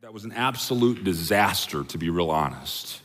That 0.00 0.14
was 0.14 0.22
an 0.22 0.30
absolute 0.30 1.02
disaster, 1.02 1.82
to 1.82 1.98
be 1.98 2.08
real 2.08 2.30
honest. 2.30 3.00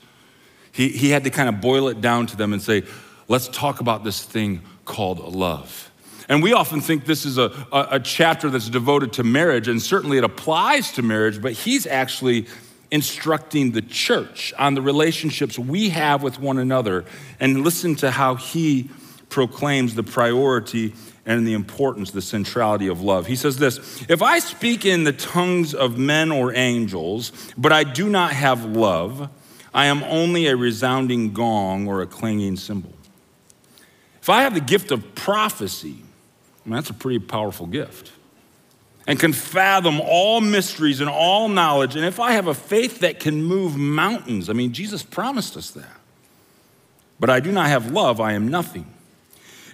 He, 0.71 0.89
he 0.89 1.09
had 1.09 1.23
to 1.23 1.31
kind 1.31 1.49
of 1.49 1.59
boil 1.59 1.87
it 1.87 2.01
down 2.01 2.27
to 2.27 2.37
them 2.37 2.53
and 2.53 2.61
say, 2.61 2.83
let's 3.27 3.47
talk 3.47 3.79
about 3.79 4.03
this 4.03 4.23
thing 4.23 4.61
called 4.85 5.17
love. 5.17 5.91
And 6.29 6.43
we 6.43 6.53
often 6.53 6.81
think 6.81 7.05
this 7.05 7.25
is 7.25 7.39
a, 7.39 7.65
a, 7.71 7.87
a, 7.93 7.99
chapter 7.99 8.47
that's 8.51 8.69
devoted 8.69 9.13
to 9.13 9.23
marriage, 9.23 9.67
and 9.67 9.81
certainly 9.81 10.19
it 10.19 10.23
applies 10.23 10.91
to 10.91 11.01
marriage, 11.01 11.41
but 11.41 11.53
he's 11.53 11.87
actually 11.87 12.45
instructing 12.91 13.71
the 13.71 13.81
church 13.81 14.53
on 14.59 14.75
the 14.75 14.81
relationships 14.83 15.57
we 15.57 15.89
have 15.89 16.21
with 16.21 16.39
one 16.39 16.59
another. 16.59 17.05
And 17.39 17.63
listen 17.63 17.95
to 17.95 18.11
how 18.11 18.35
he 18.35 18.91
proclaims 19.29 19.95
the 19.95 20.03
priority 20.03 20.93
and 21.25 21.47
the 21.47 21.53
importance, 21.53 22.11
the 22.11 22.21
centrality 22.21 22.87
of 22.87 23.01
love. 23.01 23.27
He 23.27 23.35
says 23.35 23.57
this 23.57 24.03
If 24.09 24.21
I 24.21 24.39
speak 24.39 24.85
in 24.85 25.03
the 25.03 25.13
tongues 25.13 25.73
of 25.73 25.97
men 25.97 26.31
or 26.31 26.53
angels, 26.55 27.31
but 27.57 27.71
I 27.71 27.83
do 27.83 28.09
not 28.09 28.33
have 28.33 28.65
love, 28.65 29.29
I 29.73 29.85
am 29.85 30.03
only 30.03 30.47
a 30.47 30.55
resounding 30.55 31.33
gong 31.33 31.87
or 31.87 32.01
a 32.01 32.07
clanging 32.07 32.57
cymbal. 32.57 32.93
If 34.21 34.29
I 34.29 34.43
have 34.43 34.53
the 34.53 34.61
gift 34.61 34.91
of 34.91 35.15
prophecy, 35.15 35.97
I 36.65 36.69
mean, 36.69 36.75
that's 36.75 36.89
a 36.89 36.93
pretty 36.93 37.19
powerful 37.19 37.67
gift, 37.67 38.11
and 39.05 39.19
can 39.19 39.33
fathom 39.33 39.99
all 40.01 40.39
mysteries 40.39 41.01
and 41.01 41.09
all 41.09 41.49
knowledge, 41.49 41.95
and 41.95 42.05
if 42.05 42.19
I 42.19 42.33
have 42.33 42.47
a 42.47 42.53
faith 42.53 42.99
that 42.99 43.19
can 43.19 43.43
move 43.43 43.75
mountains, 43.75 44.49
I 44.49 44.53
mean, 44.53 44.71
Jesus 44.71 45.03
promised 45.03 45.57
us 45.57 45.71
that, 45.71 45.99
but 47.19 47.29
I 47.29 47.39
do 47.41 47.51
not 47.51 47.67
have 47.67 47.91
love, 47.91 48.21
I 48.21 48.33
am 48.33 48.47
nothing. 48.47 48.85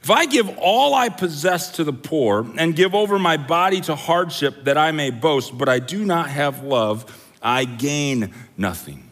If 0.01 0.09
I 0.09 0.25
give 0.25 0.49
all 0.57 0.93
I 0.93 1.09
possess 1.09 1.71
to 1.73 1.83
the 1.83 1.93
poor 1.93 2.45
and 2.57 2.75
give 2.75 2.95
over 2.95 3.19
my 3.19 3.37
body 3.37 3.81
to 3.81 3.95
hardship 3.95 4.63
that 4.63 4.77
I 4.77 4.91
may 4.91 5.09
boast, 5.09 5.57
but 5.57 5.67
I 5.67 5.79
do 5.79 6.05
not 6.05 6.29
have 6.29 6.63
love, 6.63 7.31
I 7.41 7.65
gain 7.65 8.33
nothing. 8.57 9.09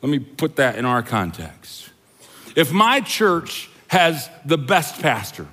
Let 0.00 0.10
me 0.10 0.18
put 0.18 0.56
that 0.56 0.76
in 0.76 0.84
our 0.84 1.02
context. 1.02 1.90
If 2.54 2.72
my 2.72 3.00
church 3.00 3.70
has 3.88 4.28
the 4.44 4.58
best 4.58 5.00
pastor, 5.00 5.46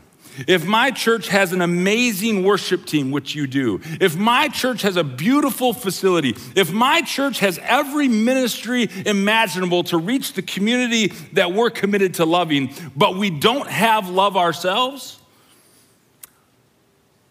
if 0.48 0.66
my 0.66 0.92
church 0.92 1.28
has 1.30 1.54
an 1.54 1.62
amazing 1.62 2.44
worship 2.44 2.86
team, 2.86 3.12
which 3.12 3.36
you 3.36 3.48
do, 3.48 3.82
if 4.00 4.16
my 4.16 4.48
church 4.48 4.82
has 4.84 4.96
a 4.96 5.04
beautiful 5.04 5.74
facility, 5.74 6.36
if 6.56 6.72
my 6.72 7.02
church 7.02 7.40
has 7.40 7.60
every 7.64 8.08
ministry 8.08 8.90
imaginable 9.06 9.84
to 9.86 9.98
reach 9.98 10.34
the 10.34 10.42
community 10.42 11.08
that 11.34 11.54
we're 11.54 11.70
committed 11.70 12.16
to 12.16 12.26
loving, 12.26 12.74
but 12.96 13.16
we 13.16 13.30
don't 13.30 13.70
have 13.70 14.10
love 14.10 14.38
ourselves, 14.38 15.20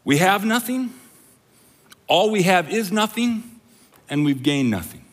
we 0.04 0.18
have 0.18 0.44
nothing, 0.44 0.92
all 2.06 2.30
we 2.30 2.42
have 2.42 2.72
is 2.72 2.90
nothing, 2.90 3.60
and 4.08 4.24
we've 4.24 4.42
gained 4.42 4.70
nothing. 4.70 5.04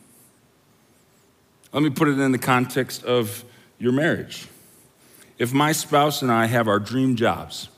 Let 1.72 1.82
me 1.82 1.90
put 1.90 2.08
it 2.08 2.18
in 2.18 2.32
the 2.32 2.38
context 2.38 3.04
of 3.04 3.44
your 3.78 3.92
marriage. 3.92 4.48
If 5.38 5.52
my 5.52 5.72
spouse 5.72 6.22
and 6.22 6.32
I 6.32 6.46
have 6.46 6.68
our 6.68 6.78
dream 6.78 7.16
jobs, 7.16 7.68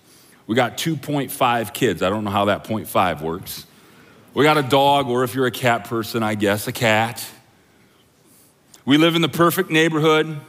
we 0.48 0.54
got 0.54 0.78
2.5 0.78 1.74
kids. 1.74 2.02
I 2.02 2.08
don't 2.08 2.24
know 2.24 2.30
how 2.30 2.46
that 2.46 2.64
0.5 2.64 3.20
works. 3.20 3.66
We 4.32 4.44
got 4.44 4.56
a 4.56 4.62
dog, 4.62 5.06
or 5.06 5.22
if 5.22 5.34
you're 5.34 5.46
a 5.46 5.50
cat 5.50 5.84
person, 5.84 6.22
I 6.22 6.34
guess, 6.36 6.66
a 6.66 6.72
cat. 6.72 7.24
We 8.86 8.96
live 8.96 9.14
in 9.14 9.20
the 9.20 9.28
perfect 9.28 9.68
neighborhood. 9.68 10.40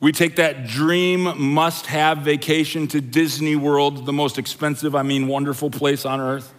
We 0.00 0.10
take 0.10 0.36
that 0.36 0.66
dream 0.66 1.38
must 1.38 1.86
have 1.86 2.18
vacation 2.18 2.88
to 2.88 3.00
Disney 3.00 3.54
World, 3.54 4.06
the 4.06 4.12
most 4.12 4.38
expensive, 4.38 4.96
I 4.96 5.02
mean, 5.02 5.28
wonderful 5.28 5.70
place 5.70 6.04
on 6.04 6.18
earth. 6.18 6.52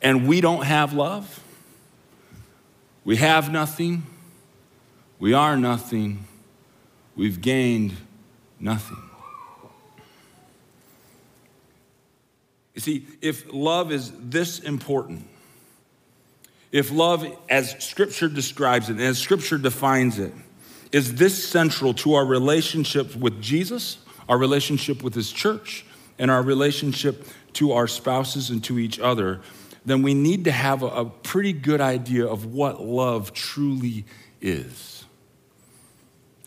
And 0.00 0.26
we 0.26 0.40
don't 0.40 0.64
have 0.64 0.94
love. 0.94 1.44
We 3.04 3.16
have 3.16 3.52
nothing. 3.52 4.06
We 5.18 5.34
are 5.34 5.54
nothing. 5.58 6.24
We've 7.14 7.42
gained 7.42 7.92
nothing. 8.58 9.05
You 12.76 12.82
see, 12.82 13.06
if 13.22 13.52
love 13.54 13.90
is 13.90 14.12
this 14.20 14.60
important, 14.60 15.26
if 16.70 16.92
love, 16.92 17.26
as 17.48 17.74
Scripture 17.82 18.28
describes 18.28 18.90
it, 18.90 19.00
as 19.00 19.18
Scripture 19.18 19.56
defines 19.56 20.18
it, 20.18 20.34
is 20.92 21.14
this 21.14 21.48
central 21.48 21.94
to 21.94 22.14
our 22.14 22.24
relationship 22.24 23.16
with 23.16 23.40
Jesus, 23.40 23.96
our 24.28 24.36
relationship 24.36 25.02
with 25.02 25.14
His 25.14 25.32
church, 25.32 25.86
and 26.18 26.30
our 26.30 26.42
relationship 26.42 27.26
to 27.54 27.72
our 27.72 27.88
spouses 27.88 28.50
and 28.50 28.62
to 28.64 28.78
each 28.78 29.00
other, 29.00 29.40
then 29.86 30.02
we 30.02 30.12
need 30.12 30.44
to 30.44 30.52
have 30.52 30.82
a, 30.82 30.88
a 30.88 31.04
pretty 31.06 31.54
good 31.54 31.80
idea 31.80 32.26
of 32.26 32.44
what 32.44 32.82
love 32.82 33.32
truly 33.32 34.04
is. 34.42 34.96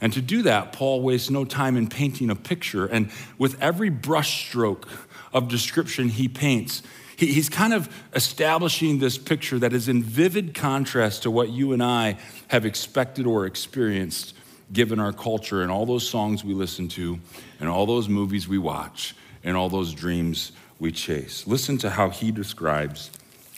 And 0.01 0.13
to 0.13 0.21
do 0.21 0.43
that, 0.43 0.73
Paul 0.73 1.01
wastes 1.01 1.29
no 1.29 1.43
time 1.43 1.75
in 1.75 1.87
painting 1.87 2.29
a 2.29 2.35
picture. 2.35 2.85
And 2.85 3.11
with 3.37 3.61
every 3.61 3.89
brushstroke 3.89 4.87
of 5.33 5.47
description 5.47 6.09
he 6.09 6.27
paints, 6.27 6.81
he, 7.15 7.27
he's 7.33 7.49
kind 7.49 7.73
of 7.73 7.93
establishing 8.13 8.99
this 8.99 9.17
picture 9.17 9.59
that 9.59 9.73
is 9.73 9.89
in 9.89 10.01
vivid 10.01 10.53
contrast 10.53 11.23
to 11.23 11.31
what 11.31 11.49
you 11.49 11.73
and 11.73 11.83
I 11.83 12.17
have 12.47 12.65
expected 12.65 13.27
or 13.27 13.45
experienced 13.45 14.35
given 14.71 14.99
our 14.99 15.11
culture 15.11 15.61
and 15.61 15.71
all 15.71 15.85
those 15.85 16.07
songs 16.07 16.43
we 16.43 16.53
listen 16.53 16.87
to 16.89 17.19
and 17.59 17.67
all 17.67 17.85
those 17.85 18.07
movies 18.07 18.47
we 18.47 18.57
watch 18.57 19.15
and 19.43 19.57
all 19.57 19.69
those 19.69 19.93
dreams 19.93 20.51
we 20.79 20.91
chase. 20.91 21.45
Listen 21.47 21.77
to 21.79 21.89
how 21.89 22.09
he 22.09 22.31
describes 22.31 23.11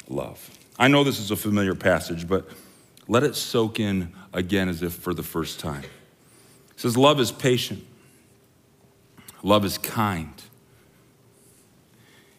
love. 0.08 0.50
I 0.80 0.88
know 0.88 1.04
this 1.04 1.20
is 1.20 1.32
a 1.32 1.36
familiar 1.36 1.76
passage, 1.76 2.28
but 2.28 2.50
let 3.08 3.24
it 3.24 3.36
soak 3.36 3.80
in 3.80 4.14
again 4.34 4.70
as 4.70 4.82
if 4.82 4.94
for 4.94 5.14
the 5.14 5.24
first 5.24 5.60
time. 5.60 5.84
It 5.84 6.80
says, 6.80 6.98
Love 6.98 7.20
is 7.20 7.32
patient, 7.32 7.86
love 9.44 9.66
is 9.66 9.78
kind. 9.78 10.34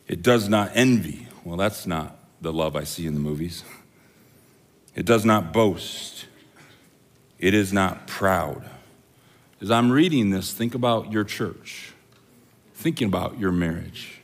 It 0.09 0.23
does 0.23 0.49
not 0.49 0.71
envy. 0.75 1.29
Well, 1.45 1.57
that's 1.57 1.87
not 1.87 2.17
the 2.41 2.53
love 2.53 2.77
I 2.77 2.85
see 2.85 3.07
in 3.07 3.15
the 3.15 3.21
movies. 3.21 3.65
It 4.95 5.07
does 5.07 5.25
not 5.25 5.53
boast. 5.53 6.27
It 7.39 7.55
is 7.55 7.73
not 7.73 8.07
proud. 8.07 8.65
As 9.61 9.71
I'm 9.71 9.91
reading 9.91 10.31
this, 10.31 10.53
think 10.53 10.75
about 10.75 11.13
your 11.13 11.25
church, 11.25 11.93
thinking 12.75 13.09
about 13.09 13.39
your 13.39 13.53
marriage. 13.53 14.21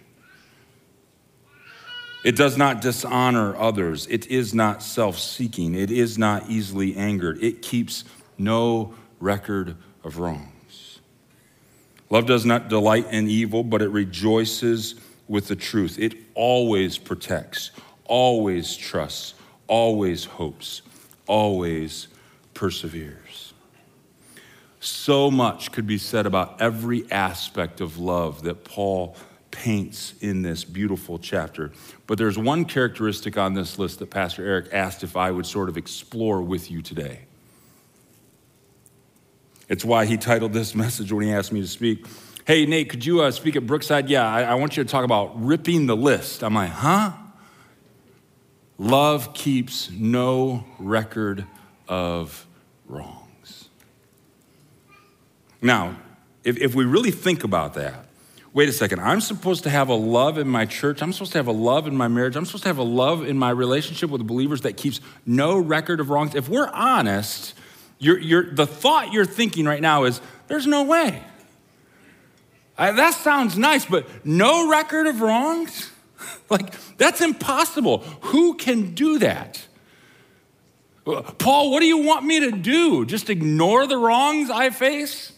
It 2.25 2.37
does 2.37 2.57
not 2.57 2.81
dishonor 2.81 3.57
others. 3.57 4.07
It 4.09 4.27
is 4.27 4.53
not 4.53 4.83
self 4.83 5.19
seeking. 5.19 5.75
It 5.75 5.91
is 5.91 6.19
not 6.19 6.51
easily 6.51 6.97
angered. 6.97 7.43
It 7.43 7.63
keeps 7.63 8.05
no 8.37 8.95
record 9.21 9.77
of 10.05 10.19
wrongs. 10.19 10.99
Love 12.11 12.27
does 12.27 12.45
not 12.45 12.69
delight 12.69 13.07
in 13.11 13.29
evil, 13.29 13.63
but 13.63 13.83
it 13.83 13.89
rejoices 13.89 14.97
with 15.29 15.49
the 15.49 15.57
truth. 15.57 15.99
It 15.99 16.15
always 16.35 16.99
protects, 16.99 17.71
always 18.05 18.77
trusts, 18.77 19.35
always 19.67 20.25
hopes, 20.25 20.83
always 21.27 22.09
perseveres. 22.55 23.53
So 24.81 25.31
much 25.31 25.73
could 25.73 25.87
be 25.87 25.99
said 25.99 26.27
about 26.27 26.61
every 26.61 27.11
aspect 27.11 27.81
of 27.81 27.99
love 27.99 28.43
that 28.43 28.65
Paul 28.65 29.17
paints 29.51 30.15
in 30.21 30.43
this 30.43 30.65
beautiful 30.65 31.19
chapter. 31.19 31.73
But 32.07 32.19
there's 32.19 32.39
one 32.39 32.65
characteristic 32.65 33.37
on 33.37 33.55
this 33.55 33.79
list 33.79 33.99
that 33.99 34.11
Pastor 34.11 34.47
Eric 34.47 34.69
asked 34.73 35.03
if 35.03 35.17
I 35.17 35.31
would 35.31 35.47
sort 35.47 35.69
of 35.69 35.77
explore 35.77 36.41
with 36.43 36.71
you 36.71 36.81
today. 36.81 37.21
It's 39.69 39.85
why 39.85 40.07
he 40.07 40.17
titled 40.17 40.53
this 40.53 40.75
message 40.77 41.13
when 41.13 41.25
he 41.25 41.33
asked 41.33 41.53
me 41.53 41.61
to 41.61 41.69
speak 41.69 42.07
hey, 42.49 42.65
Nate, 42.65 42.89
could 42.89 43.05
you 43.05 43.21
uh, 43.21 43.31
speak 43.31 43.57
at 43.57 43.67
Brookside? 43.67 44.09
Yeah, 44.09 44.27
I, 44.27 44.41
I 44.41 44.55
want 44.55 44.75
you 44.75 44.83
to 44.83 44.89
talk 44.89 45.05
about 45.05 45.45
ripping 45.45 45.85
the 45.85 45.95
list. 45.95 46.43
I'm 46.43 46.55
like, 46.55 46.71
huh? 46.71 47.13
Love 48.79 49.35
keeps 49.35 49.91
no 49.91 50.65
record 50.79 51.45
of 51.89 52.47
wrongs. 52.87 53.69
Now, 55.61 55.99
if, 56.43 56.57
if 56.57 56.75
we 56.75 56.87
really 56.87 57.11
think 57.11 57.45
about 57.45 57.75
that, 57.75 58.07
wait 58.55 58.71
a 58.71 58.73
second, 58.73 59.01
I'm 59.01 59.21
supposed 59.21 59.65
to 59.65 59.71
have 59.71 59.91
a 59.91 59.95
love 59.95 60.39
in 60.39 60.49
my 60.49 60.65
church. 60.65 61.03
I'm 61.03 61.13
supposed 61.13 61.33
to 61.33 61.39
have 61.39 61.49
a 61.49 61.53
love 61.53 61.87
in 61.87 61.95
my 61.95 62.09
marriage. 62.09 62.35
I'm 62.35 62.47
supposed 62.47 62.63
to 62.63 62.71
have 62.71 62.79
a 62.79 62.83
love 62.83 63.27
in 63.27 63.37
my 63.37 63.51
relationship 63.51 64.09
with 64.09 64.27
believers 64.27 64.63
that 64.63 64.79
keeps 64.79 65.03
no 65.27 65.59
record 65.59 66.01
of 66.01 66.09
wrongs. 66.09 66.35
If 66.35 66.49
we're 66.49 66.71
honest, 66.73 67.53
you're, 67.99 68.19
you're, 68.19 68.51
the 68.51 68.67
thought 68.67 69.13
you're 69.13 69.27
thinking 69.27 69.67
right 69.67 69.83
now 69.83 70.05
is 70.05 70.23
there's 70.47 70.67
no 70.67 70.85
way. 70.85 71.23
I, 72.79 72.93
that 72.93 73.15
sounds 73.15 73.59
nice, 73.59 73.85
but 73.85 74.07
no 74.25 74.71
record 74.71 75.09
of 75.09 75.21
wrongs? 75.21 75.91
like, 76.51 76.75
that's 76.97 77.21
impossible. 77.21 77.99
Who 78.23 78.55
can 78.55 78.95
do 78.95 79.19
that? 79.19 79.67
Paul, 81.39 81.71
what 81.71 81.81
do 81.81 81.87
you 81.87 81.99
want 81.99 82.25
me 82.25 82.41
to 82.41 82.53
do? 82.53 83.07
Just 83.07 83.31
ignore 83.31 83.87
the 83.87 83.97
wrongs 83.97 84.51
I 84.51 84.71
face? 84.71 85.33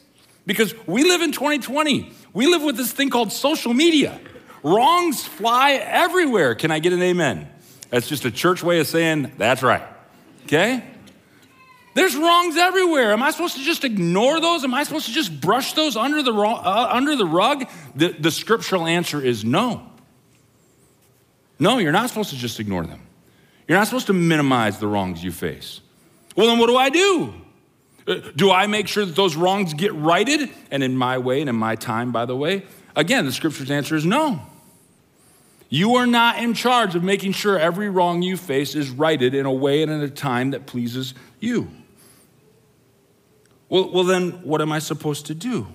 Because 0.44 0.74
we 0.86 1.04
live 1.04 1.22
in 1.22 1.32
2020. 1.32 2.12
We 2.32 2.46
live 2.46 2.62
with 2.62 2.76
this 2.76 2.92
thing 2.92 3.08
called 3.08 3.32
social 3.32 3.72
media. 3.72 4.20
Wrongs 4.62 5.24
fly 5.24 5.72
everywhere. 5.72 6.54
Can 6.54 6.70
I 6.70 6.80
get 6.80 6.92
an 6.92 7.02
amen? 7.02 7.48
That's 7.90 8.08
just 8.08 8.24
a 8.24 8.30
church 8.30 8.62
way 8.62 8.80
of 8.80 8.86
saying, 8.86 9.32
that's 9.38 9.62
right. 9.62 9.82
Okay? 10.44 10.84
There's 11.94 12.14
wrongs 12.14 12.56
everywhere. 12.56 13.12
Am 13.12 13.22
I 13.22 13.30
supposed 13.30 13.56
to 13.56 13.62
just 13.62 13.84
ignore 13.84 14.40
those? 14.40 14.62
Am 14.62 14.72
I 14.72 14.84
supposed 14.84 15.06
to 15.06 15.12
just 15.12 15.40
brush 15.40 15.72
those 15.72 15.96
under 15.96 16.22
the, 16.22 16.32
uh, 16.32 16.88
under 16.92 17.16
the 17.16 17.26
rug? 17.26 17.68
The, 17.96 18.08
the 18.10 18.30
scriptural 18.30 18.86
answer 18.86 19.20
is 19.20 19.44
no. 19.44 19.86
No, 21.58 21.78
you're 21.78 21.92
not 21.92 22.08
supposed 22.08 22.30
to 22.30 22.36
just 22.36 22.60
ignore 22.60 22.86
them. 22.86 23.00
You're 23.66 23.78
not 23.78 23.86
supposed 23.86 24.06
to 24.06 24.12
minimize 24.12 24.78
the 24.78 24.86
wrongs 24.86 25.22
you 25.22 25.32
face. 25.32 25.80
Well, 26.36 26.46
then 26.46 26.58
what 26.58 26.68
do 26.68 26.76
I 26.76 26.90
do? 26.90 27.34
Uh, 28.06 28.14
do 28.34 28.50
I 28.50 28.66
make 28.66 28.88
sure 28.88 29.04
that 29.04 29.16
those 29.16 29.36
wrongs 29.36 29.74
get 29.74 29.92
righted? 29.94 30.48
And 30.70 30.82
in 30.82 30.96
my 30.96 31.18
way 31.18 31.40
and 31.40 31.50
in 31.50 31.56
my 31.56 31.74
time, 31.74 32.12
by 32.12 32.24
the 32.24 32.36
way? 32.36 32.64
Again, 32.96 33.26
the 33.26 33.32
scripture's 33.32 33.70
answer 33.70 33.96
is 33.96 34.06
no. 34.06 34.40
You 35.68 35.96
are 35.96 36.06
not 36.06 36.38
in 36.38 36.54
charge 36.54 36.96
of 36.96 37.04
making 37.04 37.32
sure 37.32 37.58
every 37.58 37.88
wrong 37.88 38.22
you 38.22 38.36
face 38.36 38.74
is 38.74 38.90
righted 38.90 39.34
in 39.34 39.46
a 39.46 39.52
way 39.52 39.82
and 39.82 39.92
in 39.92 40.00
a 40.00 40.08
time 40.08 40.50
that 40.50 40.66
pleases 40.66 41.14
you. 41.38 41.70
Well, 43.70 43.90
well, 43.90 44.04
then 44.04 44.32
what 44.42 44.60
am 44.60 44.72
I 44.72 44.80
supposed 44.80 45.26
to 45.26 45.34
do? 45.34 45.66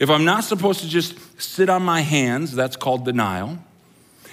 If 0.00 0.08
I'm 0.08 0.24
not 0.24 0.44
supposed 0.44 0.80
to 0.80 0.88
just 0.88 1.14
sit 1.40 1.68
on 1.68 1.82
my 1.82 2.00
hands, 2.00 2.54
that's 2.54 2.74
called 2.74 3.04
denial. 3.04 3.58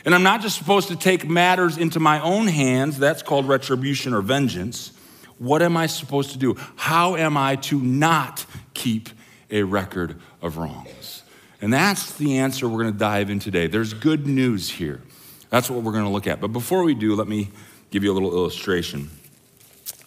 And 0.06 0.16
I'm 0.16 0.24
not 0.24 0.42
just 0.42 0.58
supposed 0.58 0.88
to 0.88 0.96
take 0.96 1.28
matters 1.28 1.78
into 1.78 2.00
my 2.00 2.22
own 2.22 2.48
hands, 2.48 2.98
that's 2.98 3.22
called 3.22 3.48
retribution 3.50 4.14
or 4.14 4.22
vengeance. 4.22 4.94
What 5.40 5.62
am 5.62 5.76
I 5.76 5.88
supposed 5.88 6.32
to 6.32 6.38
do? 6.38 6.56
How 6.78 7.18
am 7.18 7.36
I 7.36 7.58
to 7.58 7.80
not 7.80 8.46
keep 8.74 9.10
a 9.52 9.64
record 9.64 10.22
of 10.42 10.56
wrongs? 10.56 11.24
And 11.62 11.74
that's 11.74 12.14
the 12.14 12.38
answer 12.38 12.70
we're 12.70 12.84
going 12.84 12.94
to 12.94 13.00
dive 13.00 13.30
in 13.30 13.40
today. 13.40 13.68
There's 13.68 13.94
good 13.94 14.26
news 14.26 14.70
here. 14.70 15.02
That's 15.50 15.70
what 15.70 15.84
we're 15.84 15.92
going 15.92 16.06
to 16.06 16.10
look 16.10 16.28
at. 16.28 16.40
But 16.40 16.54
before 16.54 16.84
we 16.84 16.96
do, 16.96 17.14
let 17.14 17.28
me 17.28 17.50
give 17.92 18.06
you 18.06 18.12
a 18.12 18.16
little 18.16 18.32
illustration. 18.32 19.10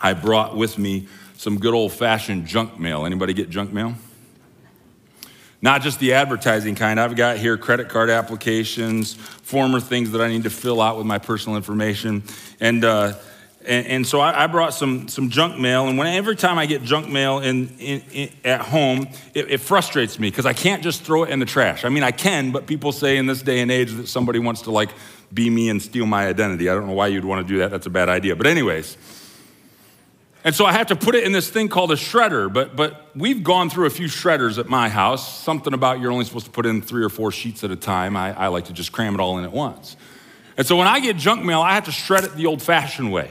I 0.01 0.15
brought 0.15 0.57
with 0.57 0.79
me 0.79 1.09
some 1.40 1.58
good 1.58 1.72
old 1.72 1.90
fashioned 1.90 2.44
junk 2.44 2.78
mail. 2.78 3.06
Anybody 3.06 3.32
get 3.32 3.48
junk 3.48 3.72
mail? 3.72 3.94
Not 5.62 5.81
just 5.81 5.98
the 5.98 6.12
advertising 6.12 6.75
kind. 6.75 7.00
I've 7.00 7.16
got 7.16 7.38
here 7.38 7.56
credit 7.56 7.88
card 7.88 8.10
applications, 8.10 9.14
former 9.14 9.81
things 9.81 10.10
that 10.10 10.20
I 10.20 10.28
need 10.28 10.42
to 10.42 10.50
fill 10.50 10.82
out 10.82 10.98
with 10.98 11.06
my 11.06 11.16
personal 11.16 11.56
information. 11.56 12.25
And, 12.60 12.84
uh, 12.84 13.14
and, 13.64 13.87
and, 13.87 14.06
so 14.06 14.20
I, 14.20 14.44
I, 14.44 14.46
brought 14.48 14.75
some, 14.75 15.08
some 15.08 15.31
junk 15.31 15.58
mail. 15.58 15.88
And 15.88 15.96
when, 15.96 16.08
every 16.08 16.37
time 16.37 16.58
I 16.58 16.66
get 16.66 16.82
junk 16.82 17.08
mail 17.08 17.38
in, 17.38 17.70
in, 17.78 18.02
in 18.12 18.31
at 18.44 18.60
home, 18.60 19.08
it, 19.32 19.50
it 19.50 19.60
frustrates 19.62 20.19
me 20.19 20.28
because 20.28 20.44
I 20.44 20.52
can't 20.52 20.82
just 20.82 21.04
throw 21.04 21.25
it 21.25 21.31
in 21.31 21.38
the 21.38 21.46
trash. 21.46 21.87
I 21.87 21.88
mean, 21.88 22.02
I 22.02 22.10
can, 22.10 22.50
but 22.50 22.66
people 22.66 22.92
say 22.92 23.16
in 23.16 23.25
this 23.25 23.40
day 23.40 23.60
and 23.60 23.70
age 23.70 23.92
that 23.94 24.08
somebody 24.08 24.40
wants 24.40 24.60
to 24.62 24.72
like 24.72 24.90
be 25.32 25.48
me 25.48 25.70
and 25.70 25.81
steal 25.81 26.04
my 26.04 26.26
identity. 26.26 26.69
I 26.69 26.75
don't 26.75 26.87
know 26.87 26.92
why 26.92 27.06
you'd 27.06 27.25
want 27.25 27.46
to 27.46 27.50
do 27.50 27.60
that. 27.60 27.70
That's 27.70 27.87
a 27.87 27.90
bad 27.90 28.10
idea. 28.10 28.37
But, 28.37 28.46
anyways, 28.46 28.98
and 30.44 30.54
so 30.54 30.64
I 30.64 30.72
have 30.72 30.87
to 30.87 30.96
put 30.96 31.14
it 31.14 31.25
in 31.25 31.32
this 31.32 31.50
thing 31.50 31.69
called 31.69 31.92
a 31.92 31.96
shredder, 31.96 32.52
but, 32.52 32.75
but 32.75 33.06
we've 33.14 33.44
gone 33.44 33.69
through 33.69 33.87
a 33.87 33.90
few 33.90 34.06
shredders 34.06 34.58
at 34.58 34.69
my 34.69 34.88
house. 34.88 35.42
Something 35.42 35.75
about 35.75 36.00
you're 36.00 36.12
only 36.12 36.25
supposed 36.25 36.46
to 36.46 36.50
put 36.50 36.64
in 36.66 36.81
three 36.81 37.04
or 37.04 37.10
four 37.10 37.31
sheets 37.31 37.62
at 37.62 37.70
a 37.70 37.76
time. 37.76 38.16
I, 38.16 38.37
I 38.37 38.46
like 38.48 38.66
to 38.66 38.72
just 38.72 38.92
cram 38.92 39.14
it 39.14 39.20
all 39.20 39.38
in 39.38 39.44
at 39.44 39.52
once. 39.52 39.96
And 40.56 40.66
so 40.66 40.76
when 40.76 40.87
I 40.87 41.00
get 41.00 41.16
junk 41.16 41.44
mail, 41.44 41.60
I 41.60 41.75
have 41.75 41.84
to 41.84 41.92
shred 41.92 42.25
it 42.25 42.34
the 42.37 42.46
old 42.46 42.62
fashioned 42.62 43.12
way. 43.12 43.31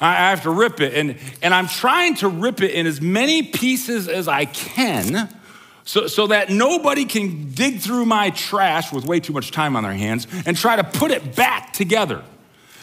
I 0.00 0.30
have 0.30 0.42
to 0.42 0.50
rip 0.50 0.80
it, 0.80 0.92
and, 0.94 1.16
and 1.40 1.54
I'm 1.54 1.68
trying 1.68 2.16
to 2.16 2.28
rip 2.28 2.60
it 2.60 2.72
in 2.72 2.86
as 2.86 3.00
many 3.00 3.42
pieces 3.42 4.08
as 4.08 4.28
I 4.28 4.44
can 4.44 5.30
so, 5.84 6.06
so 6.06 6.26
that 6.26 6.50
nobody 6.50 7.06
can 7.06 7.52
dig 7.52 7.78
through 7.78 8.04
my 8.04 8.30
trash 8.30 8.92
with 8.92 9.06
way 9.06 9.20
too 9.20 9.32
much 9.32 9.52
time 9.52 9.74
on 9.74 9.84
their 9.84 9.94
hands 9.94 10.26
and 10.44 10.56
try 10.56 10.76
to 10.76 10.84
put 10.84 11.12
it 11.12 11.34
back 11.34 11.72
together. 11.72 12.22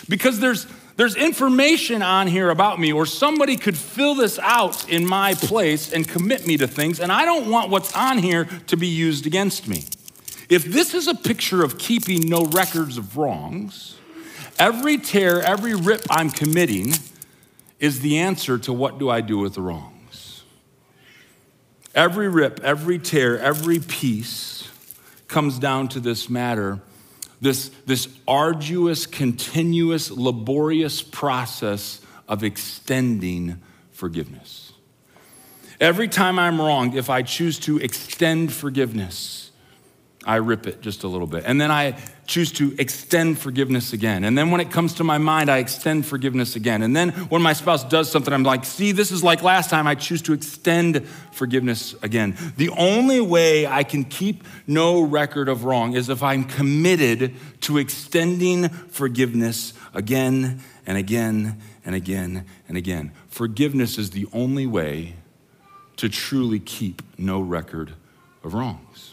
Because 0.09 0.39
there's, 0.39 0.65
there's 0.95 1.15
information 1.15 2.01
on 2.01 2.27
here 2.27 2.49
about 2.49 2.79
me, 2.79 2.93
or 2.93 3.05
somebody 3.05 3.57
could 3.57 3.77
fill 3.77 4.15
this 4.15 4.37
out 4.39 4.87
in 4.89 5.05
my 5.05 5.33
place 5.33 5.91
and 5.91 6.07
commit 6.07 6.45
me 6.45 6.57
to 6.57 6.67
things, 6.67 6.99
and 6.99 7.11
I 7.11 7.25
don't 7.25 7.49
want 7.49 7.69
what's 7.69 7.95
on 7.95 8.19
here 8.19 8.45
to 8.67 8.77
be 8.77 8.87
used 8.87 9.25
against 9.25 9.67
me. 9.67 9.85
If 10.49 10.65
this 10.65 10.93
is 10.93 11.07
a 11.07 11.15
picture 11.15 11.63
of 11.63 11.77
keeping 11.77 12.29
no 12.29 12.45
records 12.45 12.97
of 12.97 13.17
wrongs, 13.17 13.97
every 14.59 14.97
tear, 14.97 15.41
every 15.41 15.73
rip 15.73 16.03
I'm 16.11 16.29
committing 16.29 16.93
is 17.79 18.01
the 18.01 18.19
answer 18.19 18.57
to 18.59 18.71
what 18.71 18.99
do 18.99 19.09
I 19.09 19.21
do 19.21 19.39
with 19.39 19.55
the 19.55 19.61
wrongs. 19.61 20.43
Every 21.95 22.29
rip, 22.29 22.59
every 22.61 22.99
tear, 22.99 23.39
every 23.39 23.79
piece 23.79 24.69
comes 25.27 25.57
down 25.57 25.87
to 25.89 25.99
this 25.99 26.29
matter 26.29 26.81
this, 27.43 27.69
this 27.85 28.07
arduous, 28.25 29.05
continuous, 29.05 30.09
laborious 30.09 31.01
process 31.01 31.99
of 32.27 32.41
extending 32.41 33.61
forgiveness. 33.91 34.71
Every 35.79 36.07
time 36.07 36.39
I'm 36.39 36.61
wronged, 36.61 36.95
if 36.95 37.09
I 37.09 37.21
choose 37.21 37.59
to 37.59 37.77
extend 37.79 38.53
forgiveness, 38.53 39.51
I 40.25 40.37
rip 40.37 40.67
it 40.67 40.81
just 40.81 41.03
a 41.03 41.07
little 41.07 41.27
bit. 41.27 41.43
And 41.45 41.59
then 41.59 41.69
I 41.69 41.97
choose 42.25 42.51
to 42.53 42.73
extend 42.79 43.37
forgiveness 43.37 43.91
again. 43.91 44.23
And 44.23 44.37
then 44.37 44.51
when 44.51 44.61
it 44.61 44.71
comes 44.71 44.93
to 44.95 45.03
my 45.03 45.17
mind, 45.17 45.51
I 45.51 45.57
extend 45.57 46.05
forgiveness 46.05 46.55
again. 46.55 46.81
And 46.81 46.95
then 46.95 47.09
when 47.29 47.41
my 47.41 47.53
spouse 47.53 47.83
does 47.83 48.09
something, 48.09 48.33
I'm 48.33 48.43
like, 48.43 48.63
see, 48.63 48.93
this 48.93 49.11
is 49.11 49.23
like 49.23 49.43
last 49.43 49.69
time, 49.69 49.87
I 49.87 49.95
choose 49.95 50.21
to 50.23 50.33
extend 50.33 51.05
forgiveness 51.33 51.95
again. 52.01 52.37
The 52.55 52.69
only 52.69 53.19
way 53.19 53.67
I 53.67 53.83
can 53.83 54.05
keep 54.05 54.45
no 54.65 55.01
record 55.01 55.49
of 55.49 55.65
wrong 55.65 55.93
is 55.93 56.09
if 56.09 56.23
I'm 56.23 56.45
committed 56.45 57.35
to 57.61 57.77
extending 57.77 58.69
forgiveness 58.69 59.73
again 59.93 60.61
and 60.85 60.97
again 60.97 61.61
and 61.85 61.95
again 61.95 62.45
and 62.67 62.77
again. 62.77 63.11
Forgiveness 63.27 63.97
is 63.97 64.11
the 64.11 64.27
only 64.31 64.65
way 64.65 65.15
to 65.97 66.09
truly 66.09 66.59
keep 66.59 67.01
no 67.17 67.41
record 67.41 67.93
of 68.43 68.53
wrongs. 68.53 69.12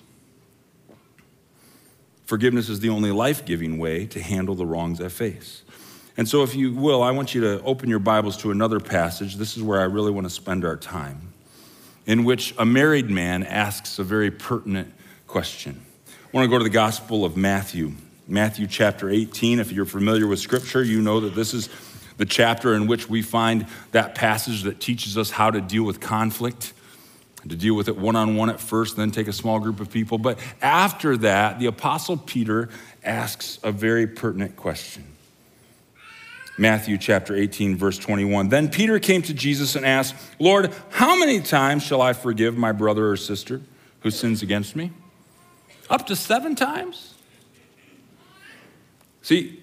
Forgiveness 2.30 2.68
is 2.68 2.78
the 2.78 2.90
only 2.90 3.10
life 3.10 3.44
giving 3.44 3.76
way 3.76 4.06
to 4.06 4.22
handle 4.22 4.54
the 4.54 4.64
wrongs 4.64 5.00
I 5.00 5.08
face. 5.08 5.64
And 6.16 6.28
so, 6.28 6.44
if 6.44 6.54
you 6.54 6.72
will, 6.72 7.02
I 7.02 7.10
want 7.10 7.34
you 7.34 7.40
to 7.40 7.60
open 7.64 7.88
your 7.88 7.98
Bibles 7.98 8.36
to 8.42 8.52
another 8.52 8.78
passage. 8.78 9.34
This 9.34 9.56
is 9.56 9.64
where 9.64 9.80
I 9.80 9.86
really 9.86 10.12
want 10.12 10.28
to 10.28 10.30
spend 10.30 10.64
our 10.64 10.76
time, 10.76 11.32
in 12.06 12.22
which 12.22 12.54
a 12.56 12.64
married 12.64 13.10
man 13.10 13.42
asks 13.42 13.98
a 13.98 14.04
very 14.04 14.30
pertinent 14.30 14.94
question. 15.26 15.84
I 16.06 16.28
want 16.32 16.44
to 16.44 16.48
go 16.48 16.58
to 16.58 16.62
the 16.62 16.70
Gospel 16.70 17.24
of 17.24 17.36
Matthew, 17.36 17.94
Matthew 18.28 18.68
chapter 18.68 19.10
18. 19.10 19.58
If 19.58 19.72
you're 19.72 19.84
familiar 19.84 20.28
with 20.28 20.38
Scripture, 20.38 20.84
you 20.84 21.02
know 21.02 21.18
that 21.18 21.34
this 21.34 21.52
is 21.52 21.68
the 22.16 22.26
chapter 22.26 22.74
in 22.74 22.86
which 22.86 23.10
we 23.10 23.22
find 23.22 23.66
that 23.90 24.14
passage 24.14 24.62
that 24.62 24.78
teaches 24.78 25.18
us 25.18 25.32
how 25.32 25.50
to 25.50 25.60
deal 25.60 25.82
with 25.82 25.98
conflict 25.98 26.74
to 27.48 27.56
deal 27.56 27.74
with 27.74 27.88
it 27.88 27.96
one 27.96 28.16
on 28.16 28.36
one 28.36 28.50
at 28.50 28.60
first, 28.60 28.96
then 28.96 29.10
take 29.10 29.28
a 29.28 29.32
small 29.32 29.58
group 29.58 29.80
of 29.80 29.90
people. 29.90 30.18
But 30.18 30.38
after 30.60 31.16
that, 31.18 31.58
the 31.58 31.66
Apostle 31.66 32.16
Peter 32.16 32.68
asks 33.02 33.58
a 33.62 33.72
very 33.72 34.06
pertinent 34.06 34.56
question. 34.56 35.04
Matthew 36.58 36.98
chapter 36.98 37.34
18, 37.34 37.76
verse 37.76 37.96
21. 37.96 38.50
Then 38.50 38.68
Peter 38.68 38.98
came 38.98 39.22
to 39.22 39.32
Jesus 39.32 39.76
and 39.76 39.86
asked, 39.86 40.14
Lord, 40.38 40.74
how 40.90 41.18
many 41.18 41.40
times 41.40 41.82
shall 41.82 42.02
I 42.02 42.12
forgive 42.12 42.56
my 42.56 42.72
brother 42.72 43.08
or 43.08 43.16
sister 43.16 43.62
who 44.00 44.10
sins 44.10 44.42
against 44.42 44.76
me? 44.76 44.92
Up 45.88 46.06
to 46.08 46.16
seven 46.16 46.54
times? 46.54 47.14
See, 49.22 49.62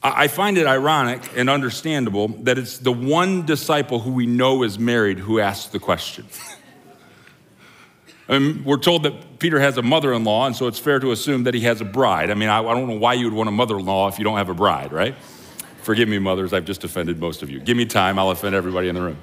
I 0.00 0.28
find 0.28 0.58
it 0.58 0.66
ironic 0.66 1.28
and 1.36 1.50
understandable 1.50 2.28
that 2.28 2.56
it's 2.56 2.78
the 2.78 2.92
one 2.92 3.44
disciple 3.44 3.98
who 3.98 4.12
we 4.12 4.26
know 4.26 4.62
is 4.62 4.78
married 4.78 5.18
who 5.18 5.40
asks 5.40 5.66
the 5.72 5.80
question. 5.80 6.26
Mean, 8.28 8.62
we're 8.64 8.76
told 8.76 9.04
that 9.04 9.38
Peter 9.38 9.58
has 9.58 9.78
a 9.78 9.82
mother 9.82 10.12
in 10.12 10.24
law, 10.24 10.46
and 10.46 10.54
so 10.54 10.66
it's 10.66 10.78
fair 10.78 10.98
to 10.98 11.12
assume 11.12 11.44
that 11.44 11.54
he 11.54 11.60
has 11.60 11.80
a 11.80 11.84
bride. 11.84 12.30
I 12.30 12.34
mean, 12.34 12.48
I, 12.48 12.58
I 12.58 12.74
don't 12.74 12.86
know 12.86 12.98
why 12.98 13.14
you 13.14 13.24
would 13.24 13.34
want 13.34 13.48
a 13.48 13.52
mother 13.52 13.78
in 13.78 13.86
law 13.86 14.08
if 14.08 14.18
you 14.18 14.24
don't 14.24 14.36
have 14.36 14.50
a 14.50 14.54
bride, 14.54 14.92
right? 14.92 15.14
Forgive 15.82 16.08
me, 16.08 16.18
mothers, 16.18 16.52
I've 16.52 16.66
just 16.66 16.84
offended 16.84 17.18
most 17.18 17.42
of 17.42 17.48
you. 17.48 17.60
Give 17.60 17.76
me 17.76 17.86
time, 17.86 18.18
I'll 18.18 18.30
offend 18.30 18.54
everybody 18.54 18.88
in 18.88 18.94
the 18.94 19.00
room. 19.00 19.18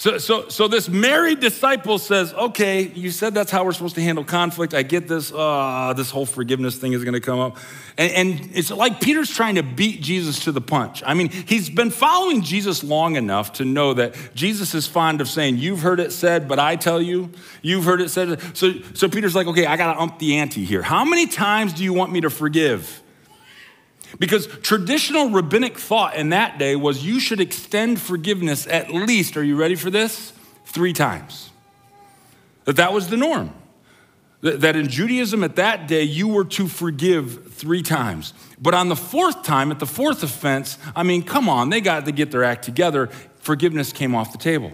So, 0.00 0.18
so, 0.18 0.48
so 0.48 0.68
this 0.68 0.88
married 0.88 1.40
disciple 1.40 1.98
says, 1.98 2.32
okay, 2.32 2.82
you 2.82 3.10
said 3.10 3.34
that's 3.34 3.50
how 3.50 3.64
we're 3.64 3.72
supposed 3.72 3.96
to 3.96 4.00
handle 4.00 4.22
conflict. 4.22 4.72
I 4.72 4.84
get 4.84 5.08
this, 5.08 5.32
uh, 5.32 5.92
this 5.96 6.08
whole 6.08 6.24
forgiveness 6.24 6.78
thing 6.78 6.92
is 6.92 7.02
going 7.02 7.14
to 7.14 7.20
come 7.20 7.40
up. 7.40 7.56
And, 7.96 8.12
and 8.12 8.50
it's 8.54 8.70
like 8.70 9.00
Peter's 9.00 9.28
trying 9.28 9.56
to 9.56 9.64
beat 9.64 10.00
Jesus 10.00 10.44
to 10.44 10.52
the 10.52 10.60
punch. 10.60 11.02
I 11.04 11.14
mean, 11.14 11.30
he's 11.30 11.68
been 11.68 11.90
following 11.90 12.42
Jesus 12.42 12.84
long 12.84 13.16
enough 13.16 13.54
to 13.54 13.64
know 13.64 13.92
that 13.94 14.14
Jesus 14.36 14.72
is 14.72 14.86
fond 14.86 15.20
of 15.20 15.28
saying, 15.28 15.56
you've 15.56 15.80
heard 15.80 15.98
it 15.98 16.12
said, 16.12 16.46
but 16.46 16.60
I 16.60 16.76
tell 16.76 17.02
you, 17.02 17.30
you've 17.60 17.84
heard 17.84 18.00
it 18.00 18.10
said. 18.10 18.40
So, 18.56 18.74
so 18.94 19.08
Peter's 19.08 19.34
like, 19.34 19.48
okay, 19.48 19.66
I 19.66 19.76
got 19.76 19.94
to 19.94 20.00
ump 20.00 20.20
the 20.20 20.36
ante 20.36 20.64
here. 20.64 20.82
How 20.82 21.04
many 21.04 21.26
times 21.26 21.72
do 21.72 21.82
you 21.82 21.92
want 21.92 22.12
me 22.12 22.20
to 22.20 22.30
forgive? 22.30 23.02
Because 24.18 24.46
traditional 24.46 25.30
rabbinic 25.30 25.78
thought 25.78 26.16
in 26.16 26.30
that 26.30 26.58
day 26.58 26.76
was 26.76 27.04
you 27.04 27.20
should 27.20 27.40
extend 27.40 28.00
forgiveness 28.00 28.66
at 28.66 28.92
least, 28.92 29.36
are 29.36 29.44
you 29.44 29.56
ready 29.56 29.74
for 29.74 29.90
this? 29.90 30.32
Three 30.64 30.92
times. 30.92 31.50
That 32.64 32.76
that 32.76 32.92
was 32.92 33.08
the 33.08 33.16
norm. 33.16 33.52
That 34.40 34.76
in 34.76 34.88
Judaism 34.88 35.42
at 35.42 35.56
that 35.56 35.88
day, 35.88 36.04
you 36.04 36.28
were 36.28 36.44
to 36.44 36.68
forgive 36.68 37.52
three 37.52 37.82
times. 37.82 38.34
But 38.60 38.72
on 38.72 38.88
the 38.88 38.96
fourth 38.96 39.42
time, 39.42 39.72
at 39.72 39.80
the 39.80 39.86
fourth 39.86 40.22
offense, 40.22 40.78
I 40.94 41.02
mean, 41.02 41.22
come 41.24 41.48
on, 41.48 41.70
they 41.70 41.80
got 41.80 42.04
to 42.04 42.12
get 42.12 42.30
their 42.30 42.44
act 42.44 42.64
together. 42.64 43.08
Forgiveness 43.40 43.92
came 43.92 44.14
off 44.14 44.30
the 44.30 44.38
table. 44.38 44.72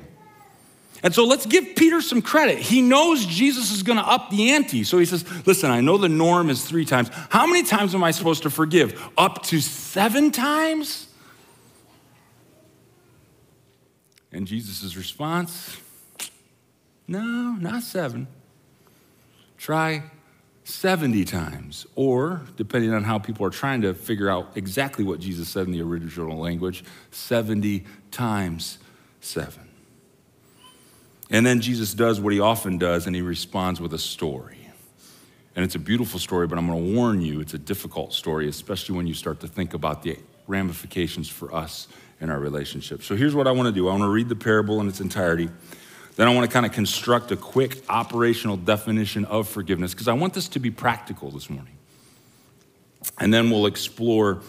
And 1.05 1.15
so 1.15 1.27
let's 1.27 1.45
give 1.45 1.77
Peter 1.77 2.01
some 2.01 2.23
credit. 2.23 2.59
He 2.59 2.81
knows 2.81 3.27
Jesus 3.27 3.71
is 3.71 3.83
going 3.83 3.99
to 3.99 4.05
up 4.05 4.31
the 4.31 4.53
ante. 4.53 4.85
So 4.85 4.99
he 4.99 5.05
says, 5.05 5.23
Listen, 5.47 5.71
I 5.71 5.83
know 5.83 5.99
the 5.99 6.09
norm 6.09 6.49
is 6.49 6.65
three 6.65 6.87
times. 6.87 7.11
How 7.29 7.47
many 7.47 7.63
times 7.63 7.95
am 7.95 8.03
I 8.03 8.11
supposed 8.11 8.43
to 8.45 8.51
forgive? 8.51 9.01
Up 9.19 9.43
to 9.45 9.61
seven 9.61 10.33
times? 10.33 11.09
And 14.33 14.47
Jesus' 14.47 14.97
response, 14.97 15.77
No, 17.07 17.21
not 17.21 17.83
seven. 17.83 18.27
Try 19.59 20.05
70 20.65 21.27
times, 21.27 21.87
or 21.97 22.41
depending 22.57 22.95
on 22.95 23.05
how 23.05 23.19
people 23.19 23.45
are 23.45 23.51
trying 23.51 23.83
to 23.83 23.93
figure 23.93 24.31
out 24.31 24.53
exactly 24.55 25.05
what 25.05 25.21
Jesus 25.21 25.51
said 25.51 25.67
in 25.67 25.73
the 25.73 25.83
original 25.83 26.39
language, 26.39 26.83
70 27.11 27.85
times 28.11 28.79
seven. 29.21 29.64
And 31.35 31.45
then 31.45 31.61
Jesus 31.61 31.95
does 31.95 32.21
what 32.21 32.33
he 32.33 32.39
often 32.39 32.79
does, 32.79 33.09
and 33.09 33.17
he 33.17 33.21
responds 33.21 33.81
with 33.81 33.93
a 33.93 33.99
story. 33.99 34.71
And 35.57 35.65
it's 35.65 35.75
a 35.75 35.81
beautiful 35.81 36.21
story, 36.21 36.47
but 36.47 36.59
I'm 36.59 36.69
going 36.69 36.87
to 36.87 36.95
warn 36.95 37.21
you, 37.23 37.41
it's 37.41 37.55
a 37.55 37.59
difficult 37.59 38.13
story, 38.13 38.49
especially 38.49 38.97
when 38.97 39.09
you 39.09 39.15
start 39.15 39.41
to 39.41 39.49
think 39.49 39.75
about 39.75 40.05
the 40.05 40.17
ramifications 40.47 41.29
for 41.29 41.53
us 41.53 41.89
in 42.21 42.31
our 42.31 42.39
relationship. 42.39 43.03
So 43.03 43.17
here's 43.17 43.35
what 43.35 43.49
I 43.49 43.51
want 43.51 43.67
to 43.67 43.73
do 43.73 43.89
I 43.89 43.91
want 43.91 44.05
to 44.05 44.11
read 44.11 44.29
the 44.29 44.37
parable 44.37 44.81
in 44.81 44.87
its 44.87 45.01
entirety. 45.01 45.49
Then 46.15 46.29
I 46.29 46.33
want 46.33 46.49
to 46.49 46.53
kind 46.53 46.67
of 46.67 46.71
construct 46.71 47.33
a 47.33 47.37
quick 47.37 47.83
operational 47.89 48.57
definition 48.57 49.25
of 49.25 49.49
forgiveness 49.49 49.93
because 49.93 50.07
I 50.07 50.13
want 50.13 50.35
this 50.35 50.47
to 50.51 50.61
be 50.61 50.71
practical 50.71 51.33
this 51.33 51.51
morning. 51.51 51.77
And 53.19 53.35
then 53.35 53.51
we'll 53.51 53.67
explore 53.67 54.41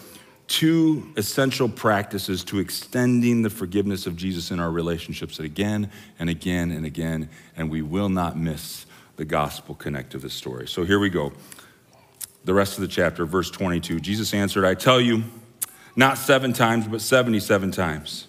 two 0.48 1.12
essential 1.16 1.68
practices 1.68 2.44
to 2.44 2.58
extending 2.58 3.42
the 3.42 3.50
forgiveness 3.50 4.06
of 4.06 4.16
Jesus 4.16 4.50
in 4.50 4.60
our 4.60 4.70
relationships 4.70 5.40
again 5.40 5.90
and 6.18 6.30
again 6.30 6.70
and 6.70 6.86
again, 6.86 7.28
and 7.56 7.70
we 7.70 7.82
will 7.82 8.08
not 8.08 8.38
miss 8.38 8.86
the 9.16 9.24
gospel 9.24 9.74
connect 9.74 10.12
to 10.12 10.18
this 10.18 10.34
story. 10.34 10.68
So 10.68 10.84
here 10.84 10.98
we 10.98 11.10
go. 11.10 11.32
The 12.44 12.54
rest 12.54 12.76
of 12.76 12.82
the 12.82 12.88
chapter, 12.88 13.26
verse 13.26 13.50
22. 13.50 14.00
Jesus 14.00 14.32
answered, 14.32 14.64
I 14.64 14.74
tell 14.74 15.00
you, 15.00 15.24
not 15.96 16.18
seven 16.18 16.52
times, 16.52 16.86
but 16.86 17.00
77 17.00 17.72
times. 17.72 18.28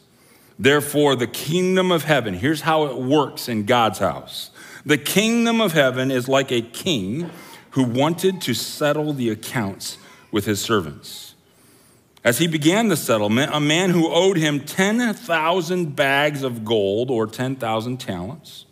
Therefore, 0.57 1.15
the 1.15 1.27
kingdom 1.27 1.91
of 1.91 2.03
heaven, 2.03 2.33
here's 2.33 2.61
how 2.61 2.85
it 2.85 2.97
works 2.97 3.47
in 3.47 3.65
God's 3.65 3.99
house. 3.99 4.49
The 4.85 4.97
kingdom 4.97 5.61
of 5.61 5.73
heaven 5.73 6.09
is 6.09 6.27
like 6.27 6.51
a 6.51 6.61
king 6.61 7.29
who 7.71 7.83
wanted 7.83 8.41
to 8.41 8.53
settle 8.53 9.13
the 9.13 9.29
accounts 9.29 9.97
with 10.31 10.45
his 10.45 10.59
servants. 10.59 11.35
As 12.27 12.39
he 12.39 12.47
began 12.47 12.89
the 12.89 12.97
settlement, 12.97 13.53
a 13.55 13.59
man 13.61 13.89
who 13.91 14.11
owed 14.11 14.35
him 14.35 14.59
10,000 14.59 15.95
bags 15.95 16.43
of 16.43 16.65
gold 16.65 17.09
or 17.09 17.25
10,000 17.25 17.97
talents 18.01 18.65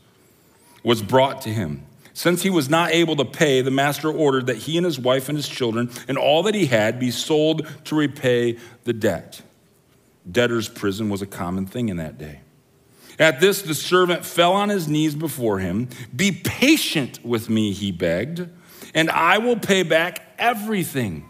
was 0.83 1.01
brought 1.01 1.41
to 1.43 1.49
him. 1.49 1.85
Since 2.13 2.43
he 2.43 2.49
was 2.49 2.69
not 2.69 2.91
able 2.91 3.15
to 3.15 3.23
pay, 3.23 3.61
the 3.61 3.71
master 3.71 4.11
ordered 4.11 4.47
that 4.47 4.57
he 4.57 4.75
and 4.75 4.85
his 4.85 4.99
wife 4.99 5.29
and 5.29 5.37
his 5.37 5.47
children 5.47 5.89
and 6.09 6.17
all 6.17 6.43
that 6.43 6.53
he 6.53 6.65
had 6.65 6.99
be 6.99 7.11
sold 7.11 7.65
to 7.85 7.95
repay 7.95 8.57
the 8.83 8.91
debt. 8.91 9.41
Debtor's 10.29 10.67
prison 10.67 11.07
was 11.07 11.21
a 11.21 11.25
common 11.25 11.65
thing 11.65 11.87
in 11.87 11.95
that 11.95 12.17
day. 12.17 12.41
At 13.17 13.39
this, 13.39 13.61
the 13.61 13.73
servant 13.73 14.25
fell 14.25 14.51
on 14.51 14.67
his 14.67 14.89
knees 14.89 15.15
before 15.15 15.59
him. 15.59 15.87
Be 16.13 16.33
patient 16.33 17.23
with 17.23 17.49
me, 17.49 17.71
he 17.71 17.93
begged, 17.93 18.49
and 18.93 19.09
I 19.09 19.37
will 19.37 19.57
pay 19.57 19.83
back 19.83 20.35
everything. 20.37 21.29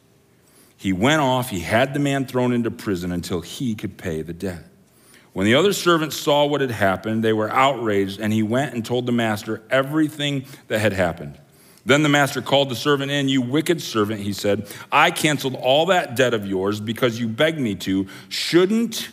He 0.81 0.93
went 0.93 1.21
off, 1.21 1.51
he 1.51 1.59
had 1.59 1.93
the 1.93 1.99
man 1.99 2.25
thrown 2.25 2.53
into 2.53 2.71
prison 2.71 3.11
until 3.11 3.41
he 3.41 3.75
could 3.75 3.99
pay 3.99 4.23
the 4.23 4.33
debt. 4.33 4.63
When 5.31 5.45
the 5.45 5.53
other 5.53 5.73
servants 5.73 6.17
saw 6.17 6.45
what 6.45 6.59
had 6.59 6.71
happened, 6.71 7.23
they 7.23 7.33
were 7.33 7.51
outraged, 7.51 8.19
and 8.19 8.33
he 8.33 8.41
went 8.41 8.73
and 8.73 8.83
told 8.83 9.05
the 9.05 9.11
master 9.11 9.61
everything 9.69 10.45
that 10.69 10.79
had 10.79 10.93
happened. 10.93 11.37
Then 11.85 12.01
the 12.01 12.09
master 12.09 12.41
called 12.41 12.69
the 12.69 12.75
servant 12.75 13.11
in. 13.11 13.29
You 13.29 13.43
wicked 13.43 13.79
servant, 13.79 14.21
he 14.21 14.33
said, 14.33 14.67
I 14.91 15.11
canceled 15.11 15.53
all 15.53 15.85
that 15.85 16.15
debt 16.15 16.33
of 16.33 16.47
yours 16.47 16.81
because 16.81 17.19
you 17.19 17.27
begged 17.27 17.59
me 17.59 17.75
to. 17.75 18.07
Shouldn't 18.29 19.11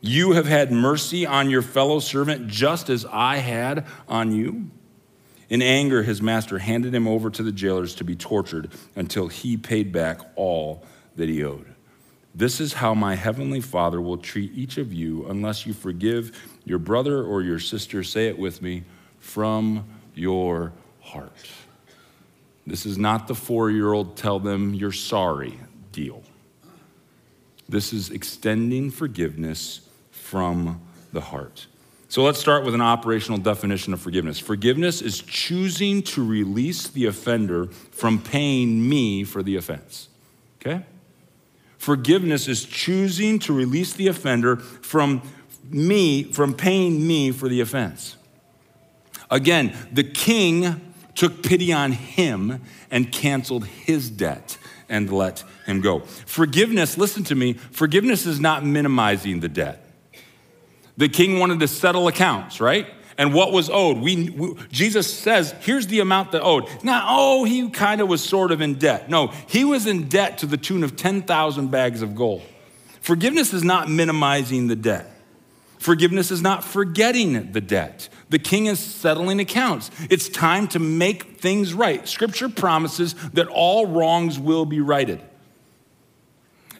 you 0.00 0.30
have 0.30 0.46
had 0.46 0.70
mercy 0.70 1.26
on 1.26 1.50
your 1.50 1.62
fellow 1.62 1.98
servant 1.98 2.46
just 2.46 2.88
as 2.88 3.04
I 3.06 3.38
had 3.38 3.84
on 4.06 4.30
you? 4.30 4.70
In 5.52 5.60
anger, 5.60 6.02
his 6.02 6.22
master 6.22 6.58
handed 6.58 6.94
him 6.94 7.06
over 7.06 7.28
to 7.28 7.42
the 7.42 7.52
jailers 7.52 7.94
to 7.96 8.04
be 8.04 8.16
tortured 8.16 8.72
until 8.96 9.28
he 9.28 9.58
paid 9.58 9.92
back 9.92 10.18
all 10.34 10.82
that 11.16 11.28
he 11.28 11.44
owed. 11.44 11.66
This 12.34 12.58
is 12.58 12.72
how 12.72 12.94
my 12.94 13.16
heavenly 13.16 13.60
Father 13.60 14.00
will 14.00 14.16
treat 14.16 14.50
each 14.54 14.78
of 14.78 14.94
you 14.94 15.26
unless 15.26 15.66
you 15.66 15.74
forgive 15.74 16.32
your 16.64 16.78
brother 16.78 17.22
or 17.22 17.42
your 17.42 17.58
sister. 17.58 18.02
Say 18.02 18.28
it 18.28 18.38
with 18.38 18.62
me 18.62 18.84
from 19.18 19.84
your 20.14 20.72
heart. 21.02 21.36
This 22.66 22.86
is 22.86 22.96
not 22.96 23.28
the 23.28 23.34
four 23.34 23.70
year 23.70 23.92
old 23.92 24.16
tell 24.16 24.40
them 24.40 24.72
you're 24.72 24.90
sorry 24.90 25.58
deal. 25.92 26.22
This 27.68 27.92
is 27.92 28.08
extending 28.08 28.90
forgiveness 28.90 29.86
from 30.12 30.80
the 31.12 31.20
heart. 31.20 31.66
So 32.12 32.22
let's 32.22 32.38
start 32.38 32.66
with 32.66 32.74
an 32.74 32.82
operational 32.82 33.38
definition 33.38 33.94
of 33.94 34.00
forgiveness. 34.02 34.38
Forgiveness 34.38 35.00
is 35.00 35.22
choosing 35.22 36.02
to 36.02 36.22
release 36.22 36.88
the 36.88 37.06
offender 37.06 37.68
from 37.68 38.20
paying 38.20 38.86
me 38.86 39.24
for 39.24 39.42
the 39.42 39.56
offense. 39.56 40.10
Okay? 40.60 40.84
Forgiveness 41.78 42.48
is 42.48 42.66
choosing 42.66 43.38
to 43.38 43.54
release 43.54 43.94
the 43.94 44.08
offender 44.08 44.58
from 44.58 45.22
me, 45.70 46.24
from 46.24 46.52
paying 46.52 47.06
me 47.06 47.32
for 47.32 47.48
the 47.48 47.62
offense. 47.62 48.16
Again, 49.30 49.74
the 49.90 50.04
king 50.04 50.92
took 51.14 51.42
pity 51.42 51.72
on 51.72 51.92
him 51.92 52.60
and 52.90 53.10
canceled 53.10 53.64
his 53.64 54.10
debt 54.10 54.58
and 54.86 55.10
let 55.10 55.44
him 55.64 55.80
go. 55.80 56.00
Forgiveness, 56.00 56.98
listen 56.98 57.24
to 57.24 57.34
me, 57.34 57.54
forgiveness 57.54 58.26
is 58.26 58.38
not 58.38 58.66
minimizing 58.66 59.40
the 59.40 59.48
debt. 59.48 59.81
The 60.96 61.08
king 61.08 61.38
wanted 61.38 61.60
to 61.60 61.68
settle 61.68 62.08
accounts, 62.08 62.60
right? 62.60 62.86
And 63.18 63.34
what 63.34 63.52
was 63.52 63.70
owed? 63.70 63.98
We, 63.98 64.30
we, 64.30 64.54
Jesus 64.70 65.12
says, 65.12 65.54
here's 65.60 65.86
the 65.86 66.00
amount 66.00 66.32
that 66.32 66.42
owed. 66.42 66.68
Now, 66.82 67.06
oh, 67.08 67.44
he 67.44 67.68
kind 67.70 68.00
of 68.00 68.08
was 68.08 68.22
sort 68.24 68.52
of 68.52 68.60
in 68.60 68.74
debt. 68.74 69.08
No, 69.08 69.28
he 69.48 69.64
was 69.64 69.86
in 69.86 70.08
debt 70.08 70.38
to 70.38 70.46
the 70.46 70.56
tune 70.56 70.82
of 70.82 70.96
10,000 70.96 71.70
bags 71.70 72.02
of 72.02 72.14
gold. 72.14 72.42
Forgiveness 73.00 73.52
is 73.52 73.64
not 73.64 73.90
minimizing 73.90 74.68
the 74.68 74.76
debt. 74.76 75.08
Forgiveness 75.78 76.30
is 76.30 76.40
not 76.40 76.62
forgetting 76.62 77.50
the 77.50 77.60
debt. 77.60 78.08
The 78.30 78.38
king 78.38 78.66
is 78.66 78.78
settling 78.78 79.40
accounts. 79.40 79.90
It's 80.08 80.28
time 80.28 80.68
to 80.68 80.78
make 80.78 81.40
things 81.40 81.74
right. 81.74 82.06
Scripture 82.08 82.48
promises 82.48 83.14
that 83.32 83.48
all 83.48 83.86
wrongs 83.86 84.38
will 84.38 84.64
be 84.64 84.80
righted. 84.80 85.20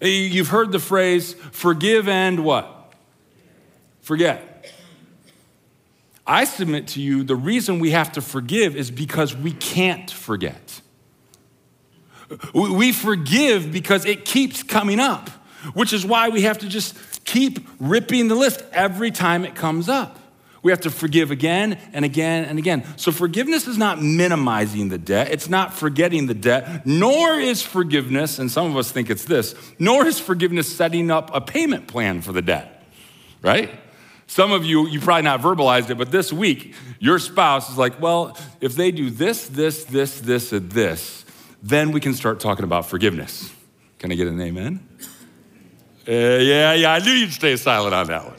You've 0.00 0.49
heard 0.49 0.71
the 0.71 0.78
phrase, 0.78 1.35
forgive 1.35 2.09
and 2.09 2.45
what? 2.45 2.82
Forget. 4.02 4.71
I 6.26 6.44
submit 6.44 6.88
to 6.88 7.00
you 7.00 7.25
the 7.25 7.35
reason 7.35 7.80
we 7.80 7.90
have 7.90 8.12
to 8.12 8.21
forgive 8.21 8.76
is 8.76 8.90
because 8.90 9.35
we 9.35 9.52
can't 9.52 10.11
forget. 10.11 10.80
We 12.54 12.92
forgive 12.92 13.73
because 13.73 14.04
it 14.06 14.25
keeps 14.25 14.62
coming 14.62 15.00
up, 15.00 15.28
which 15.75 15.92
is 15.92 16.06
why 16.06 16.28
we 16.28 16.42
have 16.42 16.59
to 16.59 16.68
just 16.68 17.25
keep 17.25 17.66
ripping 17.78 18.28
the 18.28 18.35
list 18.35 18.64
every 18.73 19.11
time 19.11 19.44
it 19.44 19.54
comes 19.54 19.88
up. 19.88 20.18
We 20.62 20.71
have 20.71 20.80
to 20.82 20.90
forgive 20.90 21.32
again 21.32 21.76
and 21.92 22.04
again 22.04 22.44
and 22.44 22.56
again. 22.56 22.85
So, 22.97 23.11
forgiveness 23.11 23.66
is 23.66 23.76
not 23.76 24.00
minimizing 24.00 24.90
the 24.90 24.99
debt, 24.99 25.30
it's 25.32 25.49
not 25.49 25.75
forgetting 25.75 26.26
the 26.26 26.35
debt, 26.35 26.87
nor 26.87 27.40
is 27.40 27.62
forgiveness, 27.62 28.38
and 28.38 28.49
some 28.49 28.71
of 28.71 28.76
us 28.76 28.92
think 28.92 29.11
it's 29.11 29.25
this, 29.25 29.56
nor 29.80 30.06
is 30.06 30.21
forgiveness 30.21 30.75
setting 30.75 31.11
up 31.11 31.30
a 31.35 31.40
payment 31.40 31.88
plan 31.88 32.23
for 32.23 32.30
the 32.30 32.42
debt, 32.42 32.85
right? 33.42 33.71
Some 34.33 34.51
of 34.51 34.65
you, 34.65 34.89
you 34.89 34.99
probably 34.99 35.25
not 35.25 35.43
verbalized 35.43 35.91
it, 35.91 35.99
but 35.99 36.11
this 36.11 36.33
week, 36.33 36.75
your 36.99 37.19
spouse 37.19 37.69
is 37.69 37.77
like, 37.77 38.01
well, 38.01 38.35
if 38.62 38.75
they 38.75 38.91
do 38.91 39.11
this, 39.11 39.47
this, 39.47 39.85
this, 39.85 40.21
this, 40.21 40.53
and 40.53 40.73
this, 40.73 41.27
then 41.62 41.93
we 41.93 42.01
can 42.01 42.15
start 42.15 42.41
talking 42.41 42.65
about 42.65 42.87
forgiveness. 42.87 43.53
Can 43.99 44.11
I 44.11 44.15
get 44.15 44.29
an 44.29 44.41
amen? 44.41 44.89
Uh, 46.09 46.12
yeah, 46.12 46.73
yeah, 46.73 46.95
I 46.95 47.01
knew 47.01 47.11
you'd 47.11 47.35
stay 47.35 47.57
silent 47.57 47.95
on 47.95 48.07
that 48.07 48.25
one. 48.25 48.37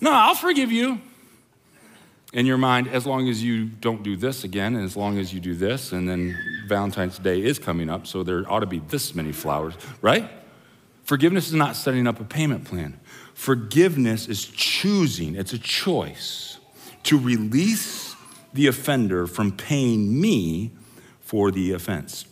No, 0.00 0.10
I'll 0.12 0.34
forgive 0.34 0.72
you 0.72 1.00
in 2.32 2.44
your 2.44 2.58
mind 2.58 2.88
as 2.88 3.06
long 3.06 3.28
as 3.28 3.44
you 3.44 3.66
don't 3.66 4.02
do 4.02 4.16
this 4.16 4.42
again, 4.42 4.74
and 4.74 4.84
as 4.84 4.96
long 4.96 5.16
as 5.18 5.32
you 5.32 5.38
do 5.38 5.54
this, 5.54 5.92
and 5.92 6.08
then 6.08 6.36
Valentine's 6.66 7.20
Day 7.20 7.40
is 7.40 7.60
coming 7.60 7.88
up, 7.88 8.04
so 8.04 8.24
there 8.24 8.42
ought 8.50 8.60
to 8.60 8.66
be 8.66 8.80
this 8.80 9.14
many 9.14 9.30
flowers, 9.30 9.74
right? 10.02 10.28
Forgiveness 11.04 11.46
is 11.46 11.54
not 11.54 11.76
setting 11.76 12.08
up 12.08 12.18
a 12.18 12.24
payment 12.24 12.64
plan. 12.64 12.98
Forgiveness 13.34 14.28
is 14.28 14.44
choosing, 14.44 15.34
it's 15.34 15.52
a 15.52 15.58
choice 15.58 16.58
to 17.04 17.18
release 17.18 18.14
the 18.52 18.66
offender 18.66 19.26
from 19.26 19.52
paying 19.52 20.20
me 20.20 20.72
for 21.20 21.50
the 21.50 21.72
offense. 21.72 22.24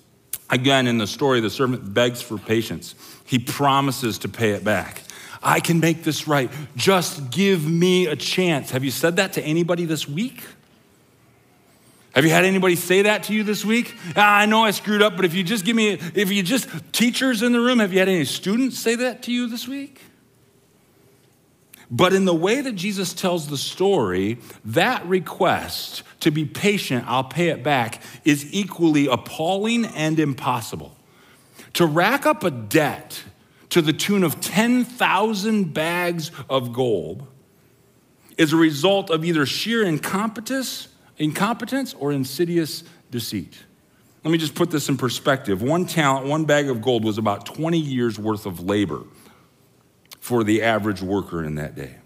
Again, 0.51 0.87
in 0.87 0.99
the 0.99 1.07
story, 1.07 1.41
the 1.41 1.51
servant 1.51 1.93
begs 1.95 2.23
for 2.23 2.39
patience. 2.39 2.95
He 3.25 3.39
promises 3.39 4.19
to 4.19 4.29
pay 4.29 4.51
it 4.51 4.65
back. 4.65 5.03
I 5.43 5.61
can 5.61 5.79
make 5.79 6.03
this 6.05 6.27
right. 6.27 6.51
Just 6.77 7.31
give 7.31 7.67
me 7.67 8.07
a 8.07 8.17
chance. 8.17 8.71
Have 8.71 8.85
you 8.85 8.91
said 8.91 9.17
that 9.17 9.35
to 9.35 9.43
anybody 9.43 9.85
this 9.85 10.09
week? 10.09 10.43
Have 12.15 12.25
you 12.25 12.31
had 12.31 12.45
anybody 12.45 12.75
say 12.75 13.03
that 13.03 13.25
to 13.25 13.35
you 13.35 13.45
this 13.45 13.65
week? 13.65 13.95
Ah, 14.17 14.39
I 14.39 14.47
know 14.47 14.65
I 14.65 14.73
screwed 14.73 15.03
up, 15.03 15.15
but 15.15 15.25
if 15.25 15.35
you 15.35 15.45
just 15.45 15.65
give 15.65 15.77
me, 15.77 15.91
if 15.91 16.33
you 16.33 16.43
just, 16.43 16.69
teachers 16.93 17.43
in 17.43 17.53
the 17.53 17.61
room, 17.61 17.79
have 17.79 17.93
you 17.93 17.99
had 18.01 18.09
any 18.09 18.25
students 18.25 18.79
say 18.79 18.97
that 18.97 19.23
to 19.25 19.33
you 19.33 19.47
this 19.47 19.69
week? 19.69 20.01
But 21.91 22.13
in 22.13 22.27
the 22.27 22.35
way 22.35 22.61
that 22.61 22.75
Jesus 22.75 23.15
tells 23.15 23.49
the 23.49 23.57
story, 23.57 24.39
that 24.65 25.07
request 25.07 26.03
to 26.21 26.31
be 26.31 26.45
patient, 26.45 27.05
I'll 27.07 27.25
pay 27.25 27.49
it 27.49 27.63
back, 27.63 28.03
is 28.25 28.53
equally 28.53 29.07
appalling 29.07 29.87
and 29.87 30.19
impossible. 30.21 30.95
To 31.75 31.87
rack 31.87 32.27
up 32.27 32.45
a 32.45 32.51
debt 32.51 33.23
to 33.71 33.81
the 33.81 33.93
tune 33.93 34.23
of 34.23 34.41
10,000 34.41 35.73
bags 35.73 36.31
of 36.51 36.73
gold 36.73 37.27
is 38.37 38.53
a 38.53 38.57
result 38.57 39.11
of 39.11 39.25
either 39.25 39.47
sheer 39.47 39.83
incompetence, 39.83 40.89
incompetence 41.17 41.95
or 41.95 42.13
insidious 42.13 42.85
deceit. 43.11 43.65
Let 44.25 44.31
me 44.31 44.39
just 44.39 44.55
put 44.55 44.71
this 44.71 44.89
in 44.89 44.97
perspective. 44.97 45.63
One 45.63 45.87
talent, 45.87 46.27
one 46.27 46.45
bag 46.45 46.69
of 46.69 46.83
gold 46.83 47.05
was 47.05 47.17
about 47.17 47.47
20 47.47 47.79
years 47.79 48.19
worth 48.19 48.45
of 48.45 48.61
labor 48.61 49.05
for 50.21 50.45
the 50.45 50.63
average 50.63 51.03
worker 51.03 51.45
in 51.45 51.55
that 51.57 51.75
day. 51.75 51.97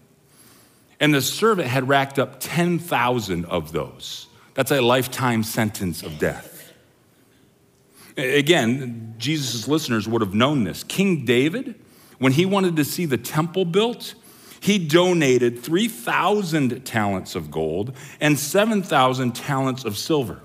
And 0.99 1.13
the 1.13 1.21
servant 1.21 1.67
had 1.67 1.87
racked 1.87 2.17
up 2.17 2.39
10,000 2.39 3.45
of 3.45 3.71
those. 3.71 4.27
That's 4.53 4.71
a 4.71 4.81
lifetime 4.81 5.43
sentence 5.43 6.03
of 6.03 6.19
death. 6.19 6.71
Again, 8.15 9.15
Jesus' 9.17 9.67
listeners 9.67 10.07
would 10.07 10.21
have 10.21 10.33
known 10.33 10.63
this. 10.63 10.83
King 10.83 11.25
David, 11.25 11.75
when 12.19 12.31
he 12.31 12.45
wanted 12.45 12.75
to 12.75 12.85
see 12.85 13.05
the 13.05 13.17
temple 13.17 13.65
built, 13.65 14.13
he 14.59 14.77
donated 14.77 15.59
3,000 15.59 16.85
talents 16.85 17.35
of 17.35 17.51
gold 17.51 17.93
and 18.21 18.39
7,000 18.39 19.35
talents 19.35 19.83
of 19.83 19.97
silver. 19.97 20.39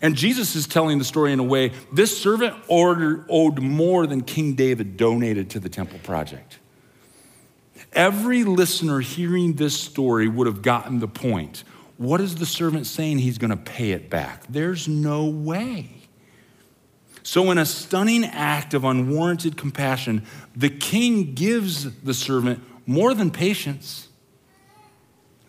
And 0.00 0.16
Jesus 0.16 0.56
is 0.56 0.66
telling 0.66 0.98
the 0.98 1.04
story 1.04 1.32
in 1.32 1.38
a 1.38 1.44
way 1.44 1.72
this 1.92 2.16
servant 2.16 2.54
owed 2.68 3.60
more 3.60 4.06
than 4.06 4.22
King 4.22 4.54
David 4.54 4.96
donated 4.96 5.50
to 5.50 5.60
the 5.60 5.68
temple 5.68 5.98
project. 6.02 6.60
Every 7.92 8.44
listener 8.44 9.00
hearing 9.00 9.54
this 9.54 9.78
story 9.78 10.28
would 10.28 10.46
have 10.46 10.62
gotten 10.62 11.00
the 11.00 11.08
point. 11.08 11.64
What 11.98 12.20
is 12.20 12.36
the 12.36 12.46
servant 12.46 12.86
saying? 12.86 13.18
He's 13.18 13.38
going 13.38 13.50
to 13.50 13.56
pay 13.56 13.92
it 13.92 14.08
back. 14.08 14.44
There's 14.48 14.88
no 14.88 15.26
way. 15.26 15.90
So, 17.22 17.50
in 17.50 17.58
a 17.58 17.66
stunning 17.66 18.24
act 18.24 18.74
of 18.74 18.84
unwarranted 18.84 19.56
compassion, 19.56 20.24
the 20.56 20.70
king 20.70 21.34
gives 21.34 22.00
the 22.00 22.14
servant 22.14 22.62
more 22.86 23.14
than 23.14 23.30
patience. 23.30 24.08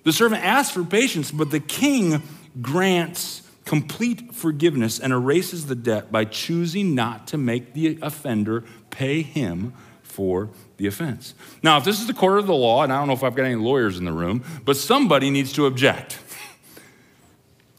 The 0.03 0.13
servant 0.13 0.43
asks 0.43 0.73
for 0.73 0.83
patience, 0.83 1.31
but 1.31 1.49
the 1.49 1.59
king 1.59 2.21
grants 2.61 3.41
complete 3.65 4.35
forgiveness 4.35 4.99
and 4.99 5.13
erases 5.13 5.65
the 5.67 5.75
debt 5.75 6.11
by 6.11 6.25
choosing 6.25 6.93
not 6.93 7.27
to 7.27 7.37
make 7.37 7.73
the 7.73 7.97
offender 8.01 8.63
pay 8.89 9.21
him 9.21 9.73
for 10.13 10.49
the 10.77 10.87
offense. 10.87 11.33
Now, 11.63 11.77
if 11.77 11.83
this 11.83 11.99
is 11.99 12.07
the 12.07 12.13
court 12.13 12.39
of 12.39 12.47
the 12.47 12.53
law, 12.53 12.83
and 12.83 12.93
I 12.93 12.99
don't 12.99 13.07
know 13.07 13.13
if 13.13 13.23
I've 13.23 13.35
got 13.35 13.45
any 13.45 13.55
lawyers 13.55 13.97
in 13.97 14.05
the 14.05 14.13
room, 14.13 14.43
but 14.63 14.77
somebody 14.77 15.29
needs 15.29 15.53
to 15.53 15.65
object 15.65 16.19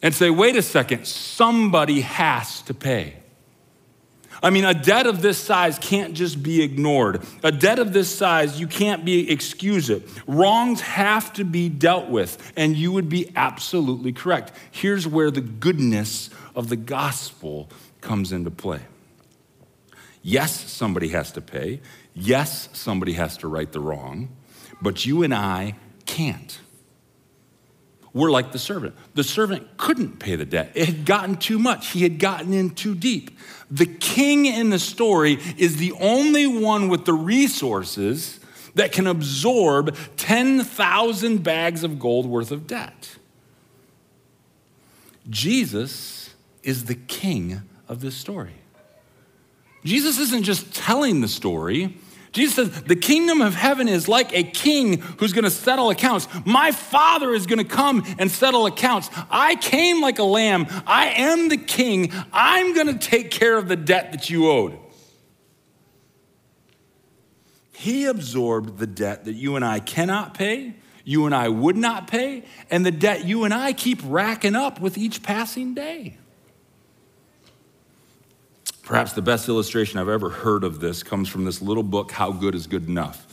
and 0.02 0.12
say, 0.12 0.30
wait 0.30 0.56
a 0.56 0.62
second, 0.62 1.06
somebody 1.06 2.00
has 2.00 2.60
to 2.62 2.74
pay. 2.74 3.16
I 4.42 4.50
mean, 4.50 4.66
a 4.66 4.74
debt 4.74 5.06
of 5.06 5.22
this 5.22 5.38
size 5.38 5.78
can't 5.78 6.12
just 6.12 6.42
be 6.42 6.62
ignored. 6.62 7.22
A 7.42 7.50
debt 7.50 7.78
of 7.78 7.94
this 7.94 8.14
size, 8.14 8.60
you 8.60 8.66
can't 8.66 9.04
be 9.04 9.30
excuse 9.30 9.88
it. 9.88 10.02
Wrongs 10.26 10.82
have 10.82 11.32
to 11.34 11.44
be 11.44 11.70
dealt 11.70 12.10
with, 12.10 12.52
and 12.54 12.76
you 12.76 12.92
would 12.92 13.08
be 13.08 13.32
absolutely 13.36 14.12
correct. 14.12 14.52
Here's 14.70 15.06
where 15.06 15.30
the 15.30 15.40
goodness 15.40 16.28
of 16.54 16.68
the 16.68 16.76
gospel 16.76 17.70
comes 18.02 18.32
into 18.32 18.50
play. 18.50 18.80
Yes, 20.22 20.70
somebody 20.70 21.08
has 21.08 21.32
to 21.32 21.40
pay. 21.40 21.80
Yes, 22.14 22.68
somebody 22.72 23.14
has 23.14 23.36
to 23.38 23.48
right 23.48 23.70
the 23.70 23.80
wrong, 23.80 24.28
but 24.80 25.04
you 25.04 25.22
and 25.22 25.34
I 25.34 25.74
can't. 26.06 26.58
We're 28.12 28.30
like 28.30 28.52
the 28.52 28.60
servant. 28.60 28.94
The 29.14 29.24
servant 29.24 29.76
couldn't 29.76 30.20
pay 30.20 30.36
the 30.36 30.44
debt, 30.44 30.72
it 30.74 30.86
had 30.86 31.04
gotten 31.04 31.36
too 31.36 31.58
much, 31.58 31.88
he 31.88 32.04
had 32.04 32.20
gotten 32.20 32.52
in 32.52 32.70
too 32.70 32.94
deep. 32.94 33.36
The 33.70 33.86
king 33.86 34.46
in 34.46 34.70
the 34.70 34.78
story 34.78 35.40
is 35.58 35.76
the 35.76 35.92
only 36.00 36.46
one 36.46 36.88
with 36.88 37.04
the 37.04 37.12
resources 37.12 38.38
that 38.76 38.92
can 38.92 39.06
absorb 39.06 39.96
10,000 40.16 41.42
bags 41.42 41.82
of 41.82 41.98
gold 41.98 42.26
worth 42.26 42.52
of 42.52 42.66
debt. 42.66 43.16
Jesus 45.28 46.34
is 46.62 46.84
the 46.84 46.94
king 46.94 47.62
of 47.88 48.00
this 48.00 48.14
story. 48.14 48.54
Jesus 49.84 50.18
isn't 50.18 50.44
just 50.44 50.74
telling 50.74 51.20
the 51.20 51.28
story, 51.28 51.96
Jesus 52.34 52.54
says, 52.56 52.82
The 52.82 52.96
kingdom 52.96 53.40
of 53.40 53.54
heaven 53.54 53.88
is 53.88 54.08
like 54.08 54.34
a 54.34 54.42
king 54.42 54.98
who's 54.98 55.32
going 55.32 55.44
to 55.44 55.50
settle 55.50 55.88
accounts. 55.88 56.26
My 56.44 56.72
father 56.72 57.32
is 57.32 57.46
going 57.46 57.60
to 57.60 57.64
come 57.64 58.04
and 58.18 58.30
settle 58.30 58.66
accounts. 58.66 59.08
I 59.30 59.54
came 59.54 60.02
like 60.02 60.18
a 60.18 60.24
lamb. 60.24 60.66
I 60.84 61.10
am 61.10 61.48
the 61.48 61.56
king. 61.56 62.12
I'm 62.32 62.74
going 62.74 62.88
to 62.88 62.98
take 62.98 63.30
care 63.30 63.56
of 63.56 63.68
the 63.68 63.76
debt 63.76 64.10
that 64.12 64.28
you 64.28 64.50
owed. 64.50 64.78
He 67.72 68.06
absorbed 68.06 68.78
the 68.78 68.86
debt 68.86 69.26
that 69.26 69.34
you 69.34 69.54
and 69.54 69.64
I 69.64 69.78
cannot 69.78 70.34
pay, 70.34 70.74
you 71.04 71.26
and 71.26 71.34
I 71.34 71.48
would 71.48 71.76
not 71.76 72.08
pay, 72.08 72.44
and 72.68 72.84
the 72.84 72.90
debt 72.90 73.24
you 73.24 73.44
and 73.44 73.54
I 73.54 73.72
keep 73.72 74.00
racking 74.04 74.56
up 74.56 74.80
with 74.80 74.98
each 74.98 75.22
passing 75.22 75.74
day. 75.74 76.18
Perhaps 78.84 79.14
the 79.14 79.22
best 79.22 79.48
illustration 79.48 79.98
I've 79.98 80.10
ever 80.10 80.28
heard 80.28 80.62
of 80.62 80.78
this 80.78 81.02
comes 81.02 81.28
from 81.28 81.46
this 81.46 81.62
little 81.62 81.82
book, 81.82 82.12
How 82.12 82.32
Good 82.32 82.54
is 82.54 82.66
Good 82.66 82.86
Enough. 82.86 83.26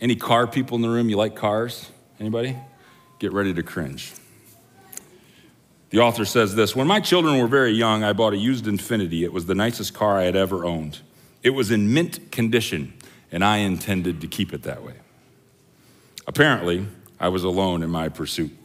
Any 0.00 0.16
car 0.16 0.46
people 0.46 0.76
in 0.76 0.82
the 0.82 0.88
room? 0.88 1.10
You 1.10 1.16
like 1.16 1.36
cars? 1.36 1.90
Anybody? 2.18 2.56
Get 3.18 3.32
ready 3.32 3.52
to 3.52 3.62
cringe. 3.62 4.14
The 5.90 5.98
author 5.98 6.24
says 6.24 6.54
this 6.54 6.74
When 6.74 6.86
my 6.86 7.00
children 7.00 7.38
were 7.38 7.46
very 7.46 7.72
young, 7.72 8.02
I 8.02 8.14
bought 8.14 8.32
a 8.32 8.38
used 8.38 8.64
Infiniti. 8.64 9.22
It 9.22 9.32
was 9.32 9.46
the 9.46 9.54
nicest 9.54 9.92
car 9.92 10.18
I 10.18 10.24
had 10.24 10.36
ever 10.36 10.64
owned. 10.64 11.00
It 11.42 11.50
was 11.50 11.70
in 11.70 11.92
mint 11.92 12.32
condition, 12.32 12.94
and 13.30 13.44
I 13.44 13.58
intended 13.58 14.22
to 14.22 14.26
keep 14.26 14.54
it 14.54 14.62
that 14.62 14.82
way. 14.82 14.94
Apparently, 16.26 16.86
I 17.20 17.28
was 17.28 17.44
alone 17.44 17.82
in 17.82 17.90
my 17.90 18.08
pursuit. 18.08 18.56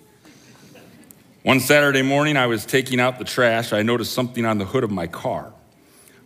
One 1.43 1.59
Saturday 1.59 2.01
morning, 2.01 2.38
I 2.38 2.47
was 2.47 2.65
taking 2.65 3.01
out 3.01 3.19
the 3.19 3.25
trash. 3.25 3.73
I 3.73 3.81
noticed 3.81 4.13
something 4.13 4.45
on 4.45 4.57
the 4.57 4.65
hood 4.65 4.86
of 4.86 4.91
my 4.91 5.07
car. 5.07 5.52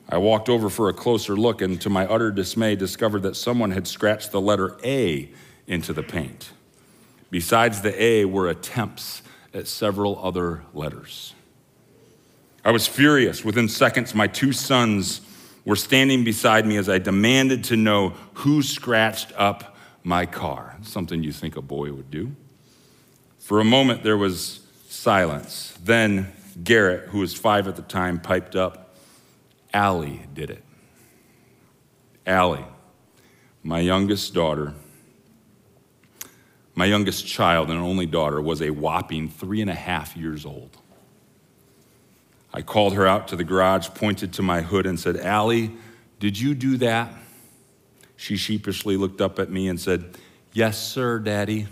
I 0.09 0.17
walked 0.17 0.47
over 0.47 0.69
for 0.69 0.89
a 0.89 0.93
closer 0.93 1.35
look 1.35 1.61
and, 1.61 1.79
to 1.81 1.89
my 1.89 2.05
utter 2.05 2.31
dismay, 2.31 2.75
discovered 2.75 3.23
that 3.23 3.35
someone 3.35 3.71
had 3.71 3.87
scratched 3.87 4.31
the 4.31 4.39
letter 4.39 4.77
A 4.83 5.29
into 5.67 5.91
the 5.91 6.03
paint. 6.03 6.51
Besides 7.29 7.81
the 7.81 8.01
A 8.01 8.25
were 8.25 8.47
attempts 8.47 9.21
at 9.53 9.67
several 9.67 10.17
other 10.23 10.63
letters. 10.73 11.33
I 12.63 12.71
was 12.71 12.87
furious. 12.87 13.43
Within 13.43 13.67
seconds, 13.67 14.15
my 14.15 14.27
two 14.27 14.53
sons 14.53 15.21
were 15.65 15.75
standing 15.75 16.23
beside 16.23 16.65
me 16.65 16.77
as 16.77 16.87
I 16.87 16.97
demanded 16.97 17.65
to 17.65 17.75
know 17.75 18.13
who 18.35 18.63
scratched 18.63 19.33
up 19.35 19.75
my 20.03 20.25
car, 20.25 20.77
something 20.83 21.21
you 21.23 21.33
think 21.33 21.57
a 21.57 21.61
boy 21.61 21.91
would 21.91 22.09
do. 22.09 22.33
For 23.39 23.59
a 23.59 23.65
moment, 23.65 24.03
there 24.03 24.17
was 24.17 24.61
silence. 24.87 25.77
Then 25.83 26.31
Garrett, 26.63 27.09
who 27.09 27.19
was 27.19 27.33
five 27.33 27.67
at 27.67 27.75
the 27.75 27.81
time, 27.81 28.19
piped 28.19 28.55
up. 28.55 28.86
Allie 29.73 30.21
did 30.33 30.49
it. 30.49 30.63
Allie, 32.25 32.65
my 33.63 33.79
youngest 33.79 34.33
daughter, 34.33 34.73
My 36.77 36.85
youngest 36.85 37.25
child 37.25 37.71
and 37.71 37.79
only 37.79 38.05
daughter 38.05 38.39
was 38.39 38.61
a 38.61 38.69
whopping 38.69 39.29
three 39.29 39.61
and 39.61 39.69
a 39.69 39.73
half 39.73 40.15
years 40.15 40.45
old. 40.45 40.77
I 42.53 42.61
called 42.61 42.93
her 42.93 43.07
out 43.07 43.27
to 43.29 43.35
the 43.35 43.43
garage, 43.43 43.89
pointed 43.95 44.31
to 44.33 44.43
my 44.43 44.61
hood, 44.61 44.85
and 44.85 44.99
said, 44.99 45.17
Allie, 45.17 45.71
did 46.19 46.39
you 46.39 46.53
do 46.53 46.77
that? 46.77 47.11
She 48.15 48.37
sheepishly 48.37 48.95
looked 48.95 49.21
up 49.21 49.39
at 49.39 49.49
me 49.49 49.67
and 49.67 49.81
said, 49.81 50.17
Yes, 50.53 50.77
sir, 50.77 51.17
Daddy. 51.17 51.67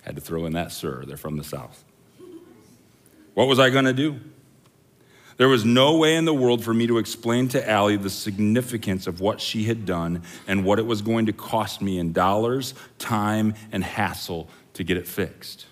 Had 0.00 0.14
to 0.14 0.22
throw 0.22 0.46
in 0.46 0.54
that 0.54 0.72
sir, 0.72 1.04
they're 1.06 1.18
from 1.18 1.36
the 1.36 1.44
South. 1.44 1.84
What 3.34 3.48
was 3.48 3.58
I 3.58 3.68
going 3.68 3.84
to 3.84 3.92
do? 3.92 4.18
There 5.40 5.48
was 5.48 5.64
no 5.64 5.96
way 5.96 6.16
in 6.16 6.26
the 6.26 6.34
world 6.34 6.62
for 6.62 6.74
me 6.74 6.86
to 6.86 6.98
explain 6.98 7.48
to 7.48 7.66
Allie 7.66 7.96
the 7.96 8.10
significance 8.10 9.06
of 9.06 9.22
what 9.22 9.40
she 9.40 9.64
had 9.64 9.86
done 9.86 10.20
and 10.46 10.66
what 10.66 10.78
it 10.78 10.84
was 10.84 11.00
going 11.00 11.24
to 11.24 11.32
cost 11.32 11.80
me 11.80 11.98
in 11.98 12.12
dollars, 12.12 12.74
time, 12.98 13.54
and 13.72 13.82
hassle 13.82 14.50
to 14.74 14.84
get 14.84 14.98
it 14.98 15.08
fixed. 15.08 15.64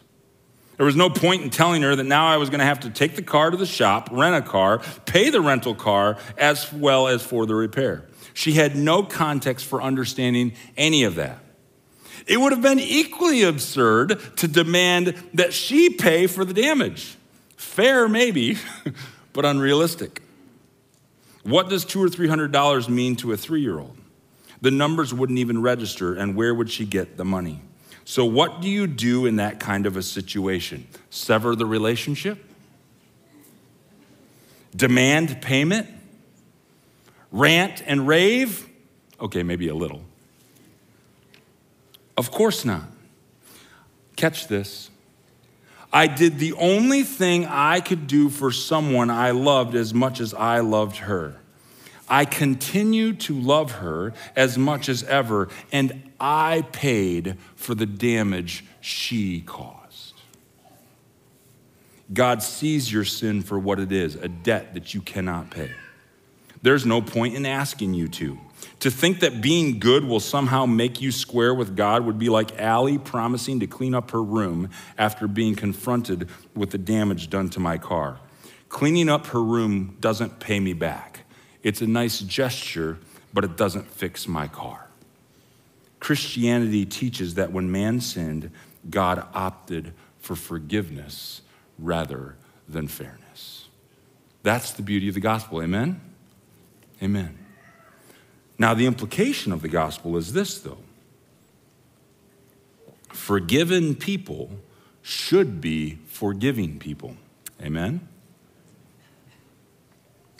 There 0.78 0.87
was 0.87 0.96
no 0.96 1.11
point 1.11 1.42
in 1.42 1.50
telling 1.50 1.83
her 1.83 1.94
that 1.94 2.04
now 2.04 2.28
I 2.28 2.38
was 2.38 2.48
going 2.48 2.61
to 2.61 2.64
have 2.64 2.81
to 2.81 2.88
take 2.88 3.14
the 3.14 3.20
car 3.20 3.50
to 3.50 3.59
the 3.59 3.66
shop, 3.66 4.09
rent 4.11 4.35
a 4.35 4.40
car, 4.40 4.78
pay 5.04 5.28
the 5.28 5.42
rental 5.42 5.74
car, 5.74 6.16
as 6.38 6.72
well 6.72 7.07
as 7.07 7.22
for 7.22 7.44
the 7.44 7.54
repair. 7.54 8.07
She 8.33 8.52
had 8.52 8.74
no 8.74 9.02
context 9.02 9.66
for 9.66 9.83
understanding 9.83 10.54
any 10.78 11.04
of 11.04 11.16
that. 11.16 11.40
It 12.26 12.40
would 12.40 12.52
have 12.52 12.62
been 12.62 12.81
equally 12.81 13.42
absurd 13.42 14.18
to 14.38 14.48
demand 14.48 15.09
that 15.35 15.52
she 15.52 15.90
pay 15.90 16.26
for 16.26 16.46
the 16.46 16.54
damage. 16.54 17.18
Fair, 17.59 18.09
maybe. 18.09 18.57
but 19.38 19.46
unrealistic. 19.46 20.20
What 21.44 21.68
does 21.68 21.85
two 21.85 22.03
or 22.03 22.09
three 22.09 22.27
hundred 22.27 22.51
dollars 22.51 22.88
mean 22.88 23.14
to 23.18 23.31
a 23.31 23.37
three 23.37 23.61
year 23.61 23.79
old? 23.79 23.96
The 24.62 24.72
numbers 24.72 25.14
wouldn't 25.14 25.38
even 25.38 25.62
register, 25.62 26.12
and 26.12 26.35
where 26.35 26.53
would 26.53 26.68
she 26.68 26.85
get 26.85 27.16
the 27.16 27.24
money? 27.24 27.62
So, 28.05 28.24
what 28.24 28.61
do 28.61 28.68
you 28.68 28.88
do 28.88 29.27
in 29.27 29.37
that 29.37 29.61
kind 29.61 29.87
of 29.87 29.96
a 29.96 30.03
situation? 30.03 30.88
Sever 31.11 31.55
the 31.55 31.66
relationship? 31.66 32.44
Demand 34.74 35.40
payment? 35.40 35.87
Rant 37.31 37.81
and 37.87 38.09
rave? 38.09 38.68
Okay, 39.20 39.44
maybe 39.44 39.68
a 39.68 39.74
little. 39.77 40.03
Of 42.16 42.33
course 42.33 42.64
not. 42.64 42.87
Catch 44.16 44.48
this. 44.48 44.90
I 45.92 46.07
did 46.07 46.38
the 46.38 46.53
only 46.55 47.03
thing 47.03 47.46
I 47.46 47.81
could 47.81 48.07
do 48.07 48.29
for 48.29 48.53
someone 48.53 49.11
I 49.11 49.31
loved 49.31 49.74
as 49.74 49.94
much 49.94 50.20
as 50.20 50.35
I 50.35 50.61
loved 50.61 50.96
her. 50.98 51.37
I 52.09 52.24
continue 52.24 53.12
to 53.14 53.35
love 53.35 53.72
her 53.72 54.14
as 54.35 54.57
much 54.57 54.88
as 54.88 55.05
ever, 55.05 55.48
and 55.72 56.11
I 56.18 56.64
paid 56.72 57.37
for 57.55 57.74
the 57.74 57.87
damage 57.87 58.64
she 58.81 59.42
caused. 59.42 60.14
God 62.12 62.42
sees 62.42 62.90
your 62.90 63.05
sin 63.05 63.42
for 63.42 63.59
what 63.59 63.79
it 63.79 63.92
is 63.92 64.14
a 64.14 64.29
debt 64.29 64.74
that 64.74 64.94
you 64.94 65.03
cannot 65.03 65.51
pay. 65.51 65.70
There's 66.62 66.87
no 66.87 67.01
point 67.01 67.35
in 67.35 67.47
asking 67.47 67.94
you 67.94 68.09
to. 68.09 68.38
To 68.81 68.90
think 68.90 69.21
that 69.21 69.40
being 69.40 69.79
good 69.79 70.05
will 70.05 70.21
somehow 70.21 70.66
make 70.66 71.01
you 71.01 71.11
square 71.11 71.55
with 71.55 71.77
God 71.77 72.05
would 72.05 72.18
be 72.18 72.29
like 72.29 72.59
Allie 72.61 72.99
promising 72.99 73.61
to 73.61 73.66
clean 73.66 73.94
up 73.94 74.11
her 74.12 74.23
room 74.23 74.71
after 74.97 75.27
being 75.27 75.55
confronted 75.55 76.29
with 76.55 76.71
the 76.71 76.79
damage 76.79 77.31
done 77.31 77.49
to 77.51 77.61
my 77.61 77.79
car. 77.79 78.18
Cleaning 78.68 79.09
up 79.09 79.29
her 79.29 79.42
room 79.42 79.97
doesn't 80.01 80.38
pay 80.40 80.61
me 80.61 80.75
back. 80.75 81.25
It's 81.62 81.81
a 81.81 81.87
nice 81.87 82.21
gesture, 82.21 82.99
but 83.33 83.44
it 83.44 83.57
doesn't 83.57 83.90
fix 83.90 84.29
my 84.29 84.47
car. 84.47 84.87
Christianity 86.01 86.87
teaches 86.87 87.35
that 87.35 87.53
when 87.53 87.73
man 87.73 88.01
sinned, 88.01 88.51
God 88.88 89.27
opted 89.35 89.92
for 90.21 90.37
forgiveness 90.37 91.42
rather 91.79 92.37
than 92.68 92.87
fairness. 92.87 93.68
That's 94.42 94.73
the 94.73 94.83
beauty 94.83 95.09
of 95.09 95.14
the 95.14 95.21
gospel. 95.21 95.62
Amen? 95.62 96.01
Amen. 97.02 97.38
Now, 98.58 98.74
the 98.74 98.87
implication 98.87 99.52
of 99.52 99.62
the 99.62 99.68
gospel 99.68 100.16
is 100.16 100.32
this, 100.32 100.61
though 100.61 100.78
forgiven 103.11 103.94
people 103.94 104.50
should 105.02 105.61
be 105.61 105.98
forgiving 106.06 106.78
people. 106.78 107.16
Amen? 107.62 108.06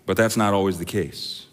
But 0.07 0.17
that's 0.17 0.37
not 0.37 0.55
always 0.55 0.79
the 0.79 0.85
case, 0.85 1.47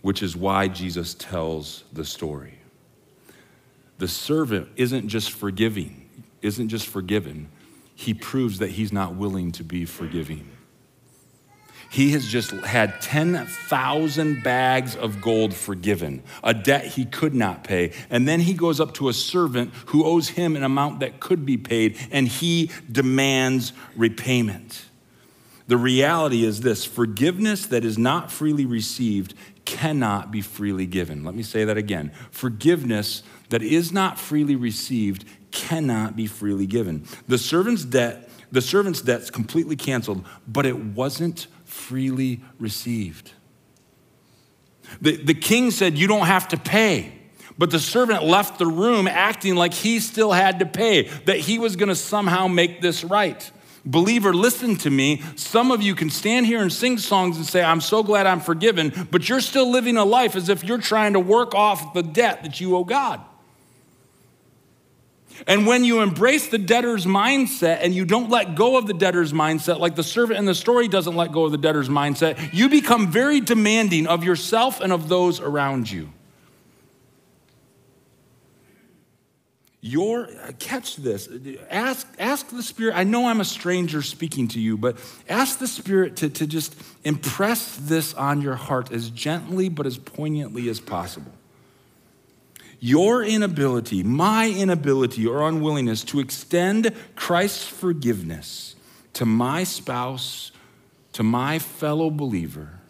which 0.00 0.22
is 0.22 0.36
why 0.36 0.68
Jesus 0.68 1.14
tells 1.14 1.84
the 1.92 2.04
story. 2.04 2.58
The 3.98 4.08
servant 4.08 4.68
isn't 4.76 5.08
just 5.08 5.32
forgiving, 5.32 6.08
isn't 6.40 6.68
just 6.68 6.86
forgiven, 6.86 7.48
he 7.94 8.14
proves 8.14 8.58
that 8.58 8.70
he's 8.70 8.92
not 8.92 9.14
willing 9.14 9.52
to 9.52 9.64
be 9.64 9.84
forgiving. 9.84 10.48
He 11.92 12.12
has 12.12 12.26
just 12.26 12.52
had 12.52 13.02
10,000 13.02 14.42
bags 14.42 14.96
of 14.96 15.20
gold 15.20 15.52
forgiven, 15.52 16.22
a 16.42 16.54
debt 16.54 16.86
he 16.86 17.04
could 17.04 17.34
not 17.34 17.64
pay. 17.64 17.92
And 18.08 18.26
then 18.26 18.40
he 18.40 18.54
goes 18.54 18.80
up 18.80 18.94
to 18.94 19.10
a 19.10 19.12
servant 19.12 19.74
who 19.86 20.02
owes 20.02 20.30
him 20.30 20.56
an 20.56 20.64
amount 20.64 21.00
that 21.00 21.20
could 21.20 21.44
be 21.44 21.58
paid, 21.58 21.98
and 22.10 22.26
he 22.26 22.70
demands 22.90 23.74
repayment. 23.94 24.86
The 25.66 25.76
reality 25.76 26.44
is 26.44 26.62
this 26.62 26.86
forgiveness 26.86 27.66
that 27.66 27.84
is 27.84 27.98
not 27.98 28.32
freely 28.32 28.64
received 28.64 29.34
cannot 29.66 30.30
be 30.30 30.40
freely 30.40 30.86
given. 30.86 31.24
Let 31.24 31.34
me 31.34 31.42
say 31.42 31.64
that 31.66 31.76
again. 31.76 32.10
Forgiveness 32.30 33.22
that 33.50 33.62
is 33.62 33.92
not 33.92 34.18
freely 34.18 34.56
received 34.56 35.26
cannot 35.50 36.16
be 36.16 36.26
freely 36.26 36.66
given. 36.66 37.04
The 37.28 37.36
servant's 37.36 37.84
debt, 37.84 38.30
the 38.50 38.62
servant's 38.62 39.02
debt's 39.02 39.30
completely 39.30 39.76
canceled, 39.76 40.24
but 40.48 40.64
it 40.64 40.78
wasn't 40.78 41.48
freely 41.72 42.40
received. 42.58 43.32
The, 45.00 45.16
the 45.16 45.34
king 45.34 45.70
said, 45.70 45.96
You 45.96 46.06
don't 46.06 46.26
have 46.26 46.48
to 46.48 46.56
pay. 46.56 47.18
But 47.58 47.70
the 47.70 47.78
servant 47.78 48.24
left 48.24 48.58
the 48.58 48.66
room 48.66 49.06
acting 49.06 49.56
like 49.56 49.74
he 49.74 50.00
still 50.00 50.32
had 50.32 50.60
to 50.60 50.66
pay, 50.66 51.02
that 51.26 51.36
he 51.36 51.58
was 51.58 51.76
going 51.76 51.90
to 51.90 51.94
somehow 51.94 52.48
make 52.48 52.80
this 52.80 53.04
right. 53.04 53.50
Believer, 53.84 54.32
listen 54.32 54.76
to 54.76 54.90
me. 54.90 55.22
Some 55.36 55.70
of 55.70 55.82
you 55.82 55.94
can 55.94 56.08
stand 56.08 56.46
here 56.46 56.62
and 56.62 56.72
sing 56.72 56.96
songs 56.96 57.36
and 57.36 57.44
say, 57.44 57.62
I'm 57.62 57.80
so 57.80 58.02
glad 58.02 58.26
I'm 58.26 58.40
forgiven, 58.40 59.08
but 59.10 59.28
you're 59.28 59.40
still 59.40 59.70
living 59.70 59.96
a 59.96 60.04
life 60.04 60.34
as 60.34 60.48
if 60.48 60.64
you're 60.64 60.78
trying 60.78 61.12
to 61.12 61.20
work 61.20 61.54
off 61.54 61.92
the 61.92 62.02
debt 62.02 62.42
that 62.42 62.60
you 62.60 62.74
owe 62.74 62.84
God. 62.84 63.20
And 65.46 65.66
when 65.66 65.84
you 65.84 66.00
embrace 66.00 66.48
the 66.48 66.58
debtor's 66.58 67.06
mindset 67.06 67.78
and 67.80 67.94
you 67.94 68.04
don't 68.04 68.30
let 68.30 68.54
go 68.54 68.76
of 68.76 68.86
the 68.86 68.94
debtor's 68.94 69.32
mindset, 69.32 69.78
like 69.78 69.96
the 69.96 70.02
servant 70.02 70.38
in 70.38 70.44
the 70.44 70.54
story 70.54 70.88
doesn't 70.88 71.16
let 71.16 71.32
go 71.32 71.44
of 71.44 71.52
the 71.52 71.58
debtor's 71.58 71.88
mindset, 71.88 72.52
you 72.52 72.68
become 72.68 73.10
very 73.10 73.40
demanding 73.40 74.06
of 74.06 74.24
yourself 74.24 74.80
and 74.80 74.92
of 74.92 75.08
those 75.08 75.40
around 75.40 75.90
you. 75.90 76.12
Your 79.84 80.28
uh, 80.28 80.52
catch 80.60 80.94
this. 80.94 81.28
Ask, 81.68 82.06
ask 82.16 82.48
the 82.50 82.62
Spirit. 82.62 82.94
I 82.96 83.02
know 83.02 83.26
I'm 83.26 83.40
a 83.40 83.44
stranger 83.44 84.00
speaking 84.00 84.46
to 84.48 84.60
you, 84.60 84.78
but 84.78 84.96
ask 85.28 85.58
the 85.58 85.66
Spirit 85.66 86.14
to, 86.18 86.30
to 86.30 86.46
just 86.46 86.76
impress 87.02 87.76
this 87.78 88.14
on 88.14 88.40
your 88.42 88.54
heart 88.54 88.92
as 88.92 89.10
gently 89.10 89.68
but 89.68 89.84
as 89.84 89.98
poignantly 89.98 90.68
as 90.68 90.78
possible. 90.78 91.32
Your 92.84 93.22
inability, 93.22 94.02
my 94.02 94.50
inability 94.50 95.24
or 95.24 95.48
unwillingness 95.48 96.02
to 96.06 96.18
extend 96.18 96.92
Christ's 97.14 97.68
forgiveness 97.68 98.74
to 99.12 99.24
my 99.24 99.62
spouse, 99.62 100.50
to 101.12 101.22
my 101.22 101.60
fellow 101.60 102.10
believer, 102.10 102.80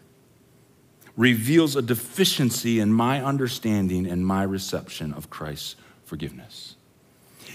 reveals 1.15 1.75
a 1.75 1.83
deficiency 1.83 2.79
in 2.79 2.91
my 2.91 3.23
understanding 3.23 4.07
and 4.07 4.25
my 4.25 4.41
reception 4.41 5.13
of 5.13 5.29
Christ's 5.29 5.75
forgiveness. 6.05 6.75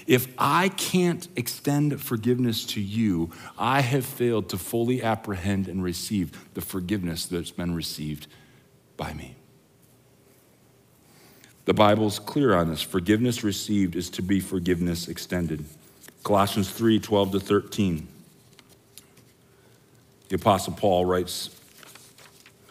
If 0.06 0.28
I 0.38 0.68
can't 0.68 1.26
extend 1.34 2.00
forgiveness 2.00 2.64
to 2.66 2.80
you, 2.80 3.32
I 3.58 3.80
have 3.80 4.06
failed 4.06 4.48
to 4.50 4.58
fully 4.58 5.02
apprehend 5.02 5.66
and 5.66 5.82
receive 5.82 6.54
the 6.54 6.60
forgiveness 6.60 7.26
that's 7.26 7.50
been 7.50 7.74
received 7.74 8.28
by 8.96 9.12
me. 9.12 9.37
The 11.68 11.74
Bible's 11.74 12.18
clear 12.18 12.54
on 12.54 12.70
this. 12.70 12.80
Forgiveness 12.80 13.44
received 13.44 13.94
is 13.94 14.08
to 14.10 14.22
be 14.22 14.40
forgiveness 14.40 15.06
extended. 15.06 15.66
Colossians 16.24 16.70
3 16.70 16.98
12 16.98 17.32
to 17.32 17.40
13. 17.40 18.08
The 20.30 20.36
Apostle 20.36 20.72
Paul 20.72 21.04
writes, 21.04 21.50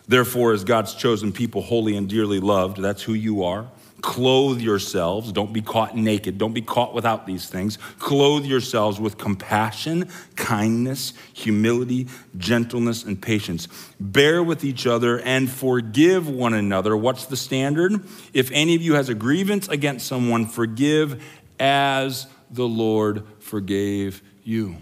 Therefore, 0.07 0.51
as 0.51 0.63
God's 0.63 0.95
chosen 0.95 1.31
people, 1.31 1.61
holy 1.61 1.95
and 1.95 2.09
dearly 2.09 2.39
loved, 2.39 2.81
that's 2.81 3.03
who 3.03 3.13
you 3.13 3.43
are 3.43 3.67
Clothe 4.01 4.61
yourselves. 4.61 5.31
Don't 5.31 5.51
be 5.51 5.61
caught 5.61 5.95
naked. 5.95 6.37
Don't 6.37 6.53
be 6.53 6.61
caught 6.61 6.93
without 6.93 7.25
these 7.25 7.49
things. 7.49 7.77
Clothe 7.97 8.45
yourselves 8.45 8.99
with 8.99 9.17
compassion, 9.17 10.09
kindness, 10.35 11.13
humility, 11.33 12.07
gentleness, 12.37 13.03
and 13.03 13.19
patience. 13.19 13.67
Bear 13.99 14.43
with 14.43 14.63
each 14.63 14.85
other 14.85 15.19
and 15.21 15.49
forgive 15.49 16.29
one 16.29 16.53
another. 16.53 16.95
What's 16.95 17.25
the 17.25 17.37
standard? 17.37 18.03
If 18.33 18.51
any 18.51 18.75
of 18.75 18.81
you 18.83 18.93
has 18.93 19.09
a 19.09 19.15
grievance 19.15 19.67
against 19.67 20.05
someone, 20.05 20.45
forgive 20.45 21.23
as 21.59 22.27
the 22.51 22.67
Lord 22.67 23.23
forgave 23.39 24.21
you. 24.43 24.77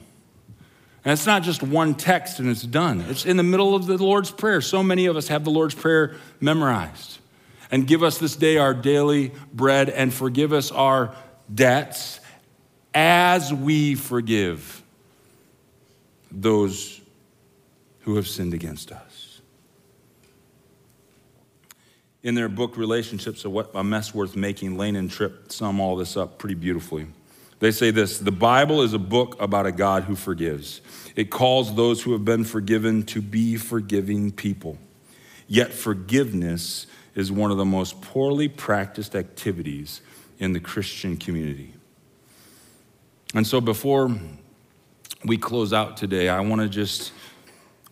And 1.05 1.11
it's 1.11 1.27
not 1.27 1.43
just 1.43 1.61
one 1.63 1.93
text 1.93 2.39
and 2.39 2.49
it's 2.49 2.63
done. 2.63 3.01
It's 3.01 3.25
in 3.25 3.37
the 3.37 3.43
middle 3.43 3.75
of 3.75 3.85
the 3.85 3.97
Lord's 3.97 4.31
Prayer. 4.31 4.59
So 4.59 4.81
many 4.83 5.05
of 5.05 5.15
us 5.15 5.27
have 5.27 5.43
the 5.43 5.51
Lord's 5.51 5.75
Prayer 5.75 6.15
memorized. 6.41 7.19
And 7.75 7.85
give 7.85 8.03
us 8.03 8.19
this 8.19 8.37
day 8.37 8.55
our 8.55 8.73
daily 8.73 9.33
bread 9.51 9.89
and 9.89 10.13
forgive 10.13 10.53
us 10.53 10.71
our 10.71 11.13
debts 11.53 12.21
as 12.93 13.53
we 13.53 13.95
forgive 13.95 14.81
those 16.31 17.01
who 18.03 18.15
have 18.15 18.29
sinned 18.29 18.53
against 18.53 18.93
us. 18.93 19.41
In 22.23 22.33
their 22.33 22.47
book, 22.47 22.77
Relationships, 22.77 23.43
A 23.43 23.83
Mess 23.83 24.15
Worth 24.15 24.37
Making, 24.37 24.77
Lane 24.77 24.95
and 24.95 25.11
Tripp 25.11 25.51
sum 25.51 25.81
all 25.81 25.97
this 25.97 26.15
up 26.15 26.37
pretty 26.37 26.55
beautifully. 26.55 27.07
They 27.59 27.71
say 27.71 27.91
this 27.91 28.19
The 28.19 28.31
Bible 28.31 28.83
is 28.83 28.93
a 28.93 28.99
book 28.99 29.35
about 29.41 29.65
a 29.65 29.73
God 29.73 30.03
who 30.03 30.15
forgives. 30.15 30.79
It 31.17 31.29
calls 31.29 31.75
those 31.75 32.01
who 32.01 32.13
have 32.13 32.23
been 32.23 32.45
forgiven 32.45 33.03
to 33.07 33.21
be 33.21 33.57
forgiving 33.57 34.31
people. 34.31 34.77
Yet, 35.49 35.73
forgiveness 35.73 36.87
is 37.15 37.31
one 37.31 37.49
of 37.49 37.57
the 37.57 37.65
most 37.65 38.01
poorly 38.01 38.47
practiced 38.47 39.15
activities 39.15 40.01
in 40.37 40.53
the 40.53 40.59
Christian 40.59 41.17
community. 41.17 41.73
And 43.33 43.47
so, 43.47 43.59
before 43.59 44.13
we 45.23 45.37
close 45.37 45.73
out 45.73 45.97
today, 45.97 46.29
I 46.29 46.41
want 46.41 46.61
to 46.61 46.69
just 46.69 47.11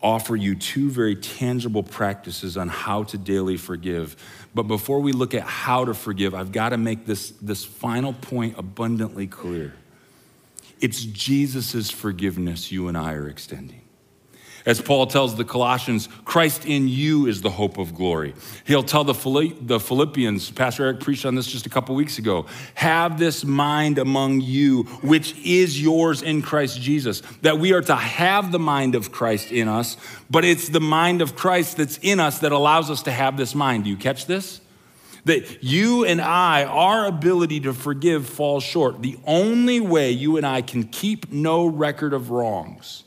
offer 0.02 0.36
you 0.36 0.54
two 0.54 0.90
very 0.90 1.16
tangible 1.16 1.82
practices 1.82 2.58
on 2.58 2.68
how 2.68 3.04
to 3.04 3.18
daily 3.18 3.56
forgive. 3.56 4.18
But 4.54 4.64
before 4.64 5.00
we 5.00 5.14
look 5.14 5.34
at 5.34 5.44
how 5.44 5.86
to 5.86 5.94
forgive, 5.94 6.36
I've 6.36 6.52
got 6.52 6.70
to 6.70 6.78
make 6.78 7.06
this, 7.06 7.32
this 7.42 7.64
final 7.64 8.12
point 8.12 8.56
abundantly 8.58 9.28
clear. 9.28 9.74
It's 10.82 11.04
Jesus' 11.06 11.90
forgiveness 11.90 12.70
you 12.70 12.90
and 12.90 12.98
I 12.98 13.14
are 13.14 13.30
extending. 13.30 13.83
As 14.66 14.80
Paul 14.80 15.08
tells 15.08 15.36
the 15.36 15.44
Colossians, 15.44 16.08
Christ 16.24 16.66
in 16.66 16.88
you 16.88 17.28
is 17.28 17.42
the 17.42 17.50
hope 17.50 17.78
of 17.78 17.94
glory. 17.94 18.34
He'll 18.66 18.84
tell 18.84 19.04
the 19.04 19.14
Philippians, 19.14 20.52
Pastor 20.52 20.86
Eric 20.86 21.02
preached 21.02 21.26
on 21.26 21.36
this 21.36 21.48
just 21.48 21.66
a 21.66 21.70
couple 21.70 21.96
weeks 21.96 22.18
ago, 22.18 22.46
have 22.76 23.20
this 23.20 23.44
mind 23.44 23.98
among 23.98 24.40
you, 24.40 24.84
which 25.02 25.36
is 25.40 25.82
yours 25.82 26.22
in 26.22 26.42
Christ 26.42 26.80
Jesus. 26.80 27.22
That 27.42 27.60
we 27.60 27.74
are 27.74 27.82
to 27.82 27.96
have 27.96 28.54
the 28.54 28.60
mind 28.60 28.96
of 28.96 29.12
Christ 29.12 29.52
in 29.52 29.68
us, 29.68 29.98
but 30.30 30.46
it's 30.46 30.70
the 30.70 30.80
mind 30.80 31.22
of 31.22 31.36
Christ 31.36 31.76
that's 31.76 31.98
in 32.02 32.22
us 32.22 32.40
that 32.40 32.54
allows 32.54 32.90
us 32.90 33.04
to 33.04 33.12
have 33.12 33.36
this 33.36 33.54
mind. 33.54 33.84
Do 33.84 33.90
you 33.90 33.98
catch 33.98 34.28
this? 34.28 34.62
That 35.26 35.62
you 35.62 36.06
and 36.06 36.22
I, 36.22 36.64
our 36.64 37.06
ability 37.06 37.62
to 37.62 37.74
forgive 37.74 38.28
falls 38.28 38.64
short. 38.64 39.02
The 39.02 39.18
only 39.26 39.82
way 39.82 40.12
you 40.12 40.38
and 40.38 40.46
I 40.46 40.62
can 40.62 40.86
keep 40.86 41.34
no 41.34 41.66
record 41.66 42.14
of 42.14 42.30
wrongs 42.30 43.04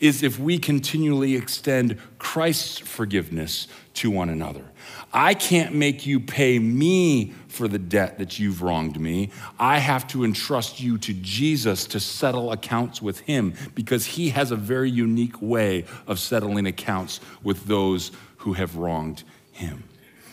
is 0.00 0.22
if 0.22 0.38
we 0.38 0.58
continually 0.58 1.36
extend 1.36 1.98
Christ's 2.18 2.78
forgiveness 2.78 3.68
to 3.94 4.10
one 4.10 4.30
another. 4.30 4.64
I 5.12 5.34
can't 5.34 5.74
make 5.74 6.06
you 6.06 6.20
pay 6.20 6.58
me 6.58 7.34
for 7.48 7.68
the 7.68 7.78
debt 7.78 8.18
that 8.18 8.38
you've 8.38 8.62
wronged 8.62 8.98
me. 8.98 9.30
I 9.58 9.78
have 9.78 10.06
to 10.08 10.24
entrust 10.24 10.80
you 10.80 10.98
to 10.98 11.12
Jesus 11.12 11.86
to 11.88 12.00
settle 12.00 12.52
accounts 12.52 13.02
with 13.02 13.20
him 13.20 13.54
because 13.74 14.06
he 14.06 14.30
has 14.30 14.50
a 14.50 14.56
very 14.56 14.90
unique 14.90 15.42
way 15.42 15.84
of 16.06 16.18
settling 16.18 16.66
accounts 16.66 17.20
with 17.42 17.66
those 17.66 18.12
who 18.38 18.54
have 18.54 18.76
wronged 18.76 19.24
him. 19.52 19.84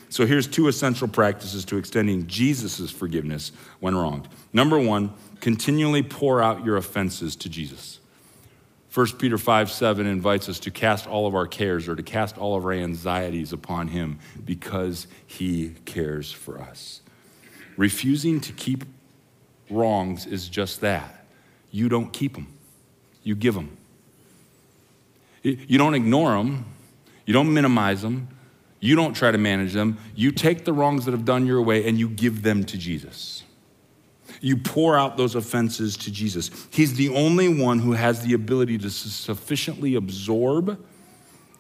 So 0.10 0.25
here's 0.25 0.47
two 0.47 0.67
essential 0.67 1.08
practices 1.08 1.65
to 1.65 1.77
extending 1.77 2.27
Jesus' 2.27 2.89
forgiveness 2.89 3.51
when 3.80 3.95
wronged. 3.95 4.30
Number 4.53 4.80
one, 4.80 5.13
continually 5.41 6.03
pour 6.03 6.41
out 6.41 6.63
your 6.63 6.77
offenses 6.77 7.36
to 7.38 7.49
Jesus. 7.49 7.99
1 8.97 9.05
Peter 9.19 9.38
5 9.38 9.69
7 9.69 10.07
invites 10.07 10.49
us 10.49 10.57
to 10.57 10.71
cast 10.71 11.05
all 11.05 11.27
of 11.27 11.36
our 11.36 11.45
cares 11.45 11.88
or 11.88 11.95
to 11.95 12.01
cast 12.01 12.36
all 12.39 12.55
of 12.55 12.65
our 12.65 12.71
anxieties 12.71 13.53
upon 13.53 13.89
Him 13.89 14.17
because 14.43 15.05
He 15.27 15.75
cares 15.86 16.31
for 16.31 16.60
us. 16.60 17.01
Refusing 17.77 18.41
to 18.41 18.51
keep 18.53 18.86
wrongs 19.69 20.25
is 20.25 20.49
just 20.49 20.81
that. 20.81 21.27
You 21.69 21.89
don't 21.89 22.12
keep 22.12 22.33
them, 22.33 22.51
you 23.21 23.36
give 23.36 23.53
them. 23.53 23.77
You 25.43 25.77
don't 25.77 25.93
ignore 25.93 26.31
them, 26.31 26.65
you 27.27 27.33
don't 27.33 27.53
minimize 27.53 28.01
them, 28.01 28.29
you 28.79 28.95
don't 28.95 29.13
try 29.13 29.29
to 29.29 29.38
manage 29.38 29.73
them. 29.73 29.99
You 30.15 30.31
take 30.31 30.65
the 30.65 30.73
wrongs 30.73 31.05
that 31.05 31.12
have 31.12 31.23
done 31.23 31.45
your 31.45 31.62
way 31.62 31.88
and 31.88 31.99
you 31.99 32.10
give 32.10 32.41
them 32.41 32.63
to 32.63 32.75
Jesus. 32.79 33.43
You 34.41 34.58
pour 34.58 34.97
out 34.97 35.17
those 35.17 35.36
offenses 35.36 35.97
to 35.97 36.12
Jesus. 36.12 36.52
He's 36.69 36.95
the 36.95 37.10
only 37.10 37.47
one 37.47 37.80
who 37.80 37.93
has 37.93 38.21
the 38.21 38.34
ability 38.34 38.78
to 38.80 38.89
sufficiently 38.89 39.95
absorb 39.95 40.84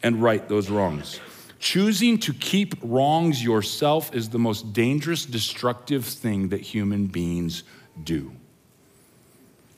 and 0.03 0.21
right 0.21 0.47
those 0.47 0.69
wrongs. 0.69 1.19
Choosing 1.59 2.19
to 2.19 2.33
keep 2.33 2.75
wrongs 2.83 3.43
yourself 3.43 4.13
is 4.13 4.29
the 4.29 4.39
most 4.39 4.73
dangerous, 4.73 5.25
destructive 5.25 6.05
thing 6.05 6.49
that 6.49 6.61
human 6.61 7.07
beings 7.07 7.63
do. 8.03 8.31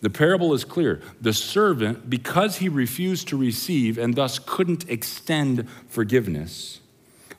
The 0.02 0.10
parable 0.10 0.54
is 0.54 0.64
clear. 0.64 1.02
The 1.22 1.34
servant, 1.34 2.10
because 2.10 2.58
he 2.58 2.70
refused 2.70 3.28
to 3.30 3.38
receive 3.38 3.98
and 3.98 4.16
thus 4.16 4.40
couldn't 4.40 4.90
extend 4.90 5.68
forgiveness, 5.88 6.80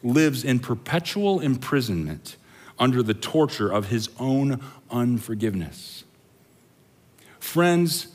lives 0.02 0.44
in 0.44 0.58
perpetual 0.58 1.40
imprisonment 1.40 2.36
under 2.80 3.02
the 3.02 3.14
torture 3.14 3.70
of 3.70 3.88
his 3.88 4.08
own 4.18 4.60
unforgiveness. 4.90 6.02
Friends, 7.38 8.08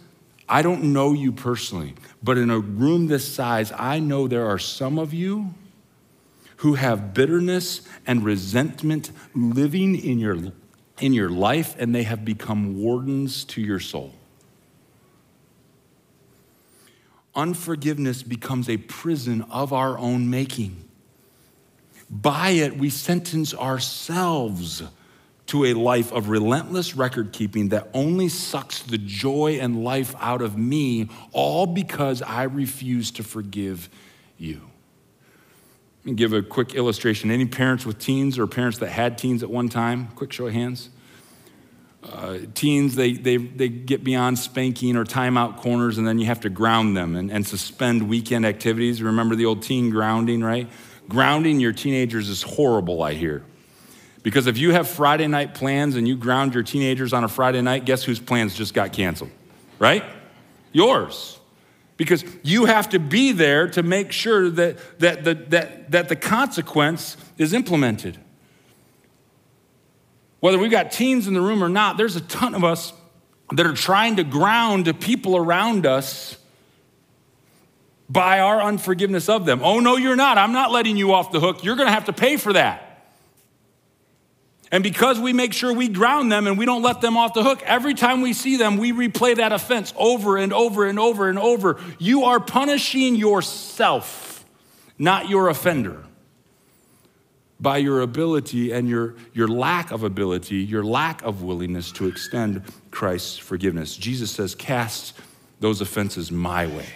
I 0.50 0.62
don't 0.62 0.92
know 0.92 1.14
you 1.14 1.32
personally, 1.32 1.94
but 2.22 2.38
in 2.38 2.50
a 2.50 2.60
room 2.60 3.08
this 3.08 3.32
size, 3.32 3.72
I 3.72 4.00
know 4.00 4.28
there 4.28 4.48
are 4.48 4.60
some 4.60 5.00
of 5.00 5.14
you 5.14 5.54
who 6.58 6.74
have 6.76 7.14
bitterness 7.14 7.82
and 8.08 8.24
resentment 8.24 9.12
living 9.36 9.96
in 9.96 10.20
your, 10.20 10.38
in 11.00 11.14
your 11.14 11.30
life, 11.30 11.76
and 11.78 11.94
they 11.94 12.04
have 12.04 12.26
become 12.26 12.82
wardens 12.82 13.44
to 13.46 13.62
your 13.62 13.80
soul. 13.80 14.14
Unforgiveness 17.36 18.24
becomes 18.24 18.70
a 18.70 18.78
prison 18.78 19.42
of 19.52 19.74
our 19.74 19.98
own 19.98 20.30
making. 20.30 20.85
By 22.10 22.52
it, 22.52 22.78
we 22.78 22.90
sentence 22.90 23.54
ourselves 23.54 24.84
to 25.48 25.66
a 25.66 25.74
life 25.74 26.12
of 26.12 26.30
relentless 26.30 26.96
record 26.96 27.32
keeping 27.32 27.70
that 27.70 27.88
only 27.94 28.30
sucks 28.30 28.82
the 28.82 28.98
joy 28.98 29.60
and 29.62 29.84
life 29.84 30.16
out 30.20 30.42
of 30.42 30.58
me, 30.58 31.10
all 31.32 31.68
because 31.68 32.22
I 32.22 32.44
refuse 32.44 33.12
to 33.12 33.24
forgive 33.24 33.90
you. 34.38 34.62
Let 36.00 36.06
me 36.06 36.14
give 36.14 36.34
a 36.34 36.42
quick 36.42 36.76
illustration. 36.76 37.32
Any 37.32 37.46
parents 37.46 37.86
with 37.86 38.00
teens 38.00 38.38
or 38.38 38.48
parents 38.48 38.80
that 38.80 38.90
had 38.90 39.18
teens 39.18 39.44
at 39.44 39.50
one 39.50 39.70
time? 39.70 40.08
Quick 40.16 40.32
show 40.32 40.48
of 40.48 40.54
hands. 40.54 40.90
Uh, 42.04 42.38
teens, 42.54 42.94
they, 42.94 43.14
they, 43.14 43.38
they 43.38 43.68
get 43.68 44.04
beyond 44.04 44.38
spanking 44.38 44.96
or 44.96 45.04
timeout 45.04 45.58
corners, 45.58 45.98
and 45.98 46.08
then 46.08 46.20
you 46.20 46.28
have 46.28 46.40
to 46.42 46.50
ground 46.50 46.96
them 46.96 47.16
and, 47.16 47.32
and 47.32 47.48
suspend 47.48 48.08
weekend 48.08 48.46
activities. 48.46 49.02
Remember 49.02 49.36
the 49.36 49.46
old 49.46 49.64
teen 49.64 49.90
grounding, 49.90 50.44
right? 50.44 50.70
Grounding 51.08 51.60
your 51.60 51.74
teenagers 51.74 52.30
is 52.30 52.42
horrible, 52.42 53.04
I 53.04 53.14
hear. 53.14 53.44
Because 54.24 54.48
if 54.48 54.58
you 54.58 54.72
have 54.72 54.90
Friday 54.90 55.28
night 55.28 55.54
plans 55.54 55.96
and 55.96 56.08
you 56.08 56.16
ground 56.16 56.56
your 56.56 56.64
teenagers 56.64 57.14
on 57.14 57.24
a 57.24 57.28
Friday 57.28 57.62
night, 57.62 57.86
guess 57.86 58.04
whose 58.04 58.20
plans 58.20 58.56
just 58.56 58.74
got 58.74 58.92
canceled? 58.92 59.30
Right? 59.78 60.04
Yours. 60.72 61.40
Because 61.98 62.26
you 62.44 62.66
have 62.66 62.90
to 62.90 63.00
be 63.00 63.32
there 63.32 63.68
to 63.70 63.84
make 63.84 64.12
sure 64.12 64.50
that, 64.50 65.00
that, 65.00 65.24
that, 65.26 65.50
that, 65.52 65.92
that 65.92 66.10
the 66.10 66.16
consequence 66.16 67.18
is 67.38 67.54
implemented. 67.54 68.18
Whether 70.40 70.58
we've 70.58 70.72
got 70.72 70.92
teens 70.92 71.28
in 71.28 71.34
the 71.34 71.42
room 71.42 71.64
or 71.64 71.70
not, 71.70 71.98
there's 71.98 72.16
a 72.16 72.22
ton 72.22 72.56
of 72.56 72.64
us 72.64 72.94
that 73.52 73.66
are 73.66 73.74
trying 73.74 74.16
to 74.16 74.24
ground 74.24 75.00
people 75.00 75.38
around 75.38 75.86
us 75.86 76.38
by 78.10 78.40
our 78.40 78.62
unforgiveness 78.62 79.30
of 79.30 79.46
them. 79.46 79.62
Oh, 79.64 79.80
no, 79.80 79.98
you're 79.98 80.16
not. 80.16 80.38
I'm 80.38 80.52
not 80.52 80.72
letting 80.72 80.98
you 80.98 81.14
off 81.14 81.32
the 81.32 81.40
hook. 81.40 81.64
You're 81.64 81.76
going 81.76 81.88
to 81.88 81.94
have 81.94 82.06
to 82.06 82.14
pay 82.14 82.38
for 82.38 82.54
that. 82.54 82.86
And 84.72 84.84
because 84.84 85.20
we 85.20 85.32
make 85.32 85.54
sure 85.54 85.72
we 85.72 85.88
ground 85.88 86.32
them 86.32 86.48
and 86.48 86.58
we 86.58 86.66
don't 86.66 86.82
let 86.82 87.00
them 87.02 87.18
off 87.18 87.34
the 87.34 87.44
hook, 87.44 87.62
every 87.64 87.94
time 87.94 88.22
we 88.22 88.34
see 88.34 88.58
them, 88.58 88.78
we 88.78 88.92
replay 88.92 89.36
that 89.38 89.52
offense 89.52 89.94
over 89.96 90.38
and 90.38 90.52
over 90.52 90.86
and 90.86 91.00
over 91.00 91.30
and 91.30 91.40
over. 91.40 91.80
You 92.00 92.26
are 92.26 92.40
punishing 92.40 93.16
yourself, 93.16 94.44
not 94.98 95.30
your 95.30 95.50
offender, 95.50 96.04
by 97.60 97.78
your 97.78 98.02
ability 98.02 98.72
and 98.72 98.90
your, 98.90 99.16
your 99.34 99.48
lack 99.48 99.92
of 99.92 100.04
ability, 100.04 100.58
your 100.58 100.84
lack 100.84 101.22
of 101.24 101.44
willingness 101.44 101.92
to 101.94 102.08
extend 102.08 102.64
Christ's 102.92 103.38
forgiveness. 103.38 103.96
Jesus 103.96 104.32
says, 104.32 104.56
Cast 104.56 105.14
those 105.60 105.80
offenses 105.80 106.32
my 106.32 106.68
way. 106.68 106.88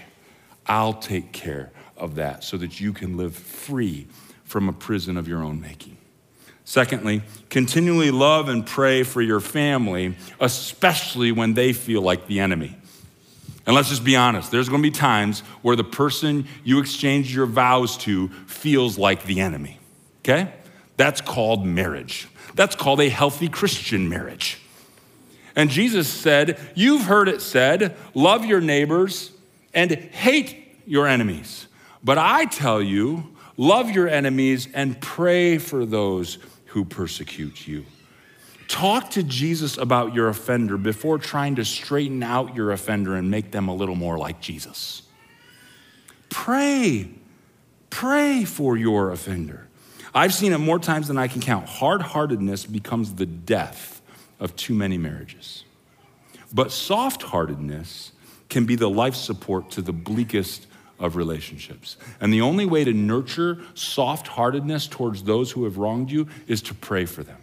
I'll 0.69 0.93
take 0.93 1.31
care 1.31 1.71
of 1.97 2.15
that 2.15 2.43
so 2.43 2.55
that 2.57 2.79
you 2.79 2.93
can 2.93 3.17
live 3.17 3.35
free 3.35 4.07
from 4.45 4.69
a 4.69 4.73
prison 4.73 5.17
of 5.17 5.27
your 5.27 5.43
own 5.43 5.59
making. 5.59 5.97
Secondly, 6.63 7.23
continually 7.49 8.11
love 8.11 8.47
and 8.47 8.65
pray 8.65 9.01
for 9.01 9.21
your 9.23 9.39
family, 9.39 10.15
especially 10.39 11.31
when 11.31 11.55
they 11.55 11.73
feel 11.73 12.01
like 12.03 12.27
the 12.27 12.39
enemy. 12.39 12.77
And 13.65 13.75
let's 13.75 13.89
just 13.89 14.03
be 14.03 14.15
honest, 14.15 14.51
there's 14.51 14.69
gonna 14.69 14.83
be 14.83 14.91
times 14.91 15.41
where 15.63 15.75
the 15.75 15.83
person 15.83 16.47
you 16.63 16.79
exchange 16.79 17.33
your 17.33 17.47
vows 17.47 17.97
to 17.97 18.29
feels 18.45 18.97
like 18.97 19.23
the 19.23 19.41
enemy, 19.41 19.79
okay? 20.23 20.53
That's 20.95 21.21
called 21.21 21.65
marriage. 21.65 22.27
That's 22.53 22.75
called 22.75 23.01
a 23.01 23.09
healthy 23.09 23.49
Christian 23.49 24.07
marriage. 24.07 24.59
And 25.55 25.69
Jesus 25.69 26.07
said, 26.07 26.59
You've 26.75 27.03
heard 27.03 27.27
it 27.27 27.41
said, 27.41 27.95
love 28.13 28.45
your 28.45 28.61
neighbors 28.61 29.31
and 29.79 29.91
hate 29.91 30.81
your 30.85 31.07
enemies. 31.07 31.67
But 32.03 32.17
I 32.17 32.43
tell 32.45 32.81
you, 32.81 33.33
love 33.55 33.89
your 33.89 34.09
enemies 34.09 34.67
and 34.73 34.99
pray 34.99 35.57
for 35.57 35.85
those 35.85 36.37
who 36.65 36.83
persecute 36.83 37.65
you. 37.65 37.85
Talk 38.67 39.11
to 39.11 39.23
Jesus 39.23 39.77
about 39.77 40.13
your 40.13 40.27
offender 40.27 40.77
before 40.77 41.17
trying 41.17 41.55
to 41.55 41.65
straighten 41.65 42.21
out 42.21 42.55
your 42.55 42.73
offender 42.73 43.15
and 43.15 43.31
make 43.31 43.51
them 43.51 43.69
a 43.69 43.73
little 43.73 43.95
more 43.95 44.17
like 44.17 44.41
Jesus. 44.41 45.03
Pray. 46.29 47.09
Pray 47.89 48.43
for 48.43 48.75
your 48.75 49.11
offender. 49.11 49.67
I've 50.13 50.33
seen 50.33 50.51
it 50.51 50.57
more 50.57 50.77
times 50.77 51.07
than 51.07 51.17
I 51.17 51.29
can 51.29 51.39
count. 51.39 51.67
Hard 51.67 52.01
heartedness 52.01 52.65
becomes 52.65 53.13
the 53.13 53.25
death 53.25 54.01
of 54.41 54.57
too 54.57 54.73
many 54.73 54.97
marriages. 54.97 55.63
But 56.53 56.71
soft 56.73 57.23
heartedness 57.23 58.11
can 58.49 58.65
be 58.65 58.75
the 58.75 58.89
life 58.89 59.15
support 59.15 59.71
to 59.71 59.81
the 59.81 59.93
bleakest 59.93 60.67
of 60.99 61.15
relationships. 61.15 61.97
And 62.19 62.33
the 62.33 62.41
only 62.41 62.65
way 62.65 62.83
to 62.83 62.91
nurture 62.93 63.59
soft 63.73 64.27
heartedness 64.27 64.87
towards 64.87 65.23
those 65.23 65.51
who 65.51 65.63
have 65.63 65.77
wronged 65.77 66.11
you 66.11 66.27
is 66.47 66.61
to 66.63 66.73
pray 66.73 67.05
for 67.05 67.23
them. 67.23 67.37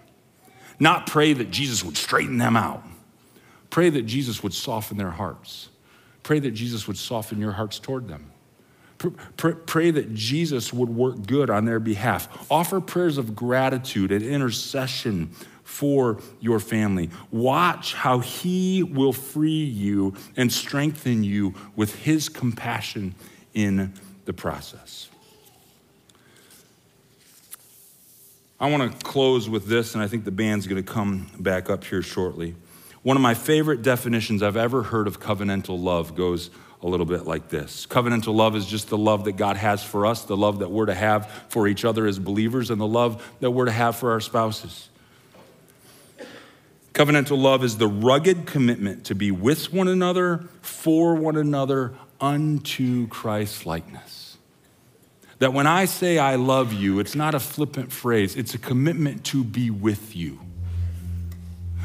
Not 0.78 1.06
pray 1.06 1.32
that 1.32 1.50
Jesus 1.50 1.82
would 1.82 1.96
straighten 1.96 2.38
them 2.38 2.56
out. 2.56 2.84
Pray 3.70 3.88
that 3.90 4.02
Jesus 4.02 4.42
would 4.42 4.52
soften 4.52 4.98
their 4.98 5.10
hearts. 5.10 5.70
Pray 6.22 6.38
that 6.38 6.50
Jesus 6.50 6.86
would 6.86 6.98
soften 6.98 7.40
your 7.40 7.52
hearts 7.52 7.78
toward 7.78 8.08
them. 8.08 8.30
Pray, 9.36 9.52
pray, 9.66 9.90
that 9.90 10.14
Jesus 10.14 10.72
would 10.72 10.88
work 10.88 11.26
good 11.26 11.50
on 11.50 11.66
their 11.66 11.78
behalf. 11.78 12.50
Offer 12.50 12.80
prayers 12.80 13.18
of 13.18 13.36
gratitude 13.36 14.10
and 14.10 14.22
intercession 14.24 15.30
for 15.66 16.18
your 16.40 16.60
family. 16.60 17.10
Watch 17.32 17.92
how 17.92 18.20
He 18.20 18.84
will 18.84 19.12
free 19.12 19.64
you 19.64 20.14
and 20.36 20.50
strengthen 20.50 21.24
you 21.24 21.54
with 21.74 21.94
His 21.96 22.28
compassion 22.28 23.16
in 23.52 23.92
the 24.26 24.32
process. 24.32 25.08
I 28.60 28.70
want 28.70 28.90
to 28.90 29.04
close 29.04 29.50
with 29.50 29.66
this, 29.66 29.94
and 29.94 30.02
I 30.02 30.06
think 30.06 30.24
the 30.24 30.30
band's 30.30 30.68
going 30.68 30.82
to 30.82 30.90
come 30.92 31.30
back 31.38 31.68
up 31.68 31.84
here 31.84 32.00
shortly. 32.00 32.54
One 33.02 33.16
of 33.16 33.22
my 33.22 33.34
favorite 33.34 33.82
definitions 33.82 34.42
I've 34.42 34.56
ever 34.56 34.84
heard 34.84 35.08
of 35.08 35.20
covenantal 35.20 35.82
love 35.82 36.14
goes 36.14 36.50
a 36.80 36.86
little 36.86 37.06
bit 37.06 37.24
like 37.24 37.48
this 37.48 37.86
Covenantal 37.86 38.34
love 38.34 38.54
is 38.54 38.66
just 38.66 38.88
the 38.88 38.98
love 38.98 39.24
that 39.24 39.36
God 39.36 39.56
has 39.56 39.82
for 39.82 40.06
us, 40.06 40.22
the 40.22 40.36
love 40.36 40.60
that 40.60 40.70
we're 40.70 40.86
to 40.86 40.94
have 40.94 41.28
for 41.48 41.66
each 41.66 41.84
other 41.84 42.06
as 42.06 42.20
believers, 42.20 42.70
and 42.70 42.80
the 42.80 42.86
love 42.86 43.36
that 43.40 43.50
we're 43.50 43.64
to 43.64 43.72
have 43.72 43.96
for 43.96 44.12
our 44.12 44.20
spouses. 44.20 44.88
Covenantal 46.96 47.36
love 47.36 47.62
is 47.62 47.76
the 47.76 47.86
rugged 47.86 48.46
commitment 48.46 49.04
to 49.04 49.14
be 49.14 49.30
with 49.30 49.70
one 49.70 49.86
another, 49.86 50.48
for 50.62 51.14
one 51.14 51.36
another, 51.36 51.92
unto 52.22 53.06
Christ 53.08 53.66
likeness. 53.66 54.38
That 55.38 55.52
when 55.52 55.66
I 55.66 55.84
say 55.84 56.16
I 56.16 56.36
love 56.36 56.72
you, 56.72 56.98
it's 56.98 57.14
not 57.14 57.34
a 57.34 57.38
flippant 57.38 57.92
phrase, 57.92 58.34
it's 58.34 58.54
a 58.54 58.58
commitment 58.58 59.24
to 59.26 59.44
be 59.44 59.68
with 59.68 60.16
you. 60.16 60.40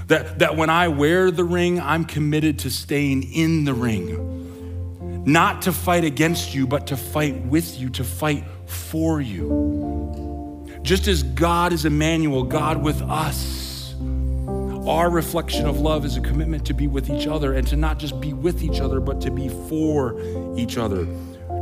That, 0.08 0.40
that 0.40 0.56
when 0.56 0.70
I 0.70 0.88
wear 0.88 1.30
the 1.30 1.44
ring, 1.44 1.82
I'm 1.82 2.06
committed 2.06 2.60
to 2.60 2.70
staying 2.70 3.34
in 3.34 3.66
the 3.66 3.74
ring. 3.74 5.26
Not 5.26 5.64
to 5.64 5.74
fight 5.74 6.06
against 6.06 6.56
you, 6.56 6.66
but 6.66 6.88
to 6.88 6.96
fight 6.96 7.36
with 7.48 7.78
you, 7.78 7.90
to 7.90 8.06
fight 8.06 8.46
for 8.66 9.20
you. 9.20 10.70
Just 10.84 11.10
as 11.10 11.22
God 11.22 11.74
is 11.74 11.84
Emmanuel, 11.84 12.44
God 12.44 12.82
with 12.82 13.02
us. 13.02 13.61
Our 14.88 15.10
reflection 15.10 15.66
of 15.66 15.80
love 15.80 16.06
is 16.06 16.18
a 16.18 16.22
commitment 16.22 16.66
to 16.66 16.74
be 16.74 16.88
with 16.88 17.10
each 17.10 17.28
other 17.28 17.54
and 17.54 17.68
to 17.68 17.76
not 17.76 18.00
just 18.00 18.20
be 18.20 18.34
with 18.34 18.64
each 18.64 18.80
other, 18.80 19.00
but 19.00 19.22
to 19.22 19.32
be 19.32 19.50
for 19.50 20.20
each 20.58 20.78
other 20.78 21.08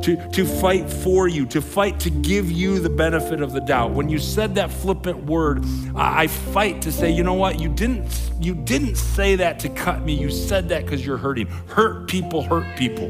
to, 0.03 0.29
to 0.29 0.45
fight 0.45 0.89
for 0.89 1.27
you, 1.27 1.45
to 1.47 1.61
fight 1.61 1.99
to 2.01 2.09
give 2.09 2.49
you 2.51 2.79
the 2.79 2.89
benefit 2.89 3.41
of 3.41 3.51
the 3.51 3.59
doubt. 3.59 3.91
When 3.91 4.09
you 4.09 4.19
said 4.19 4.55
that 4.55 4.71
flippant 4.71 5.25
word, 5.25 5.65
I, 5.95 6.23
I 6.23 6.27
fight 6.27 6.81
to 6.83 6.91
say, 6.91 7.11
you 7.11 7.23
know 7.23 7.33
what, 7.33 7.59
you 7.59 7.69
didn't, 7.69 8.31
you 8.39 8.55
didn't 8.55 8.95
say 8.95 9.35
that 9.35 9.59
to 9.59 9.69
cut 9.69 10.03
me. 10.03 10.13
You 10.13 10.31
said 10.31 10.69
that 10.69 10.85
because 10.85 11.05
you're 11.05 11.17
hurting. 11.17 11.47
Hurt 11.67 12.07
people 12.07 12.43
hurt 12.43 12.77
people. 12.77 13.07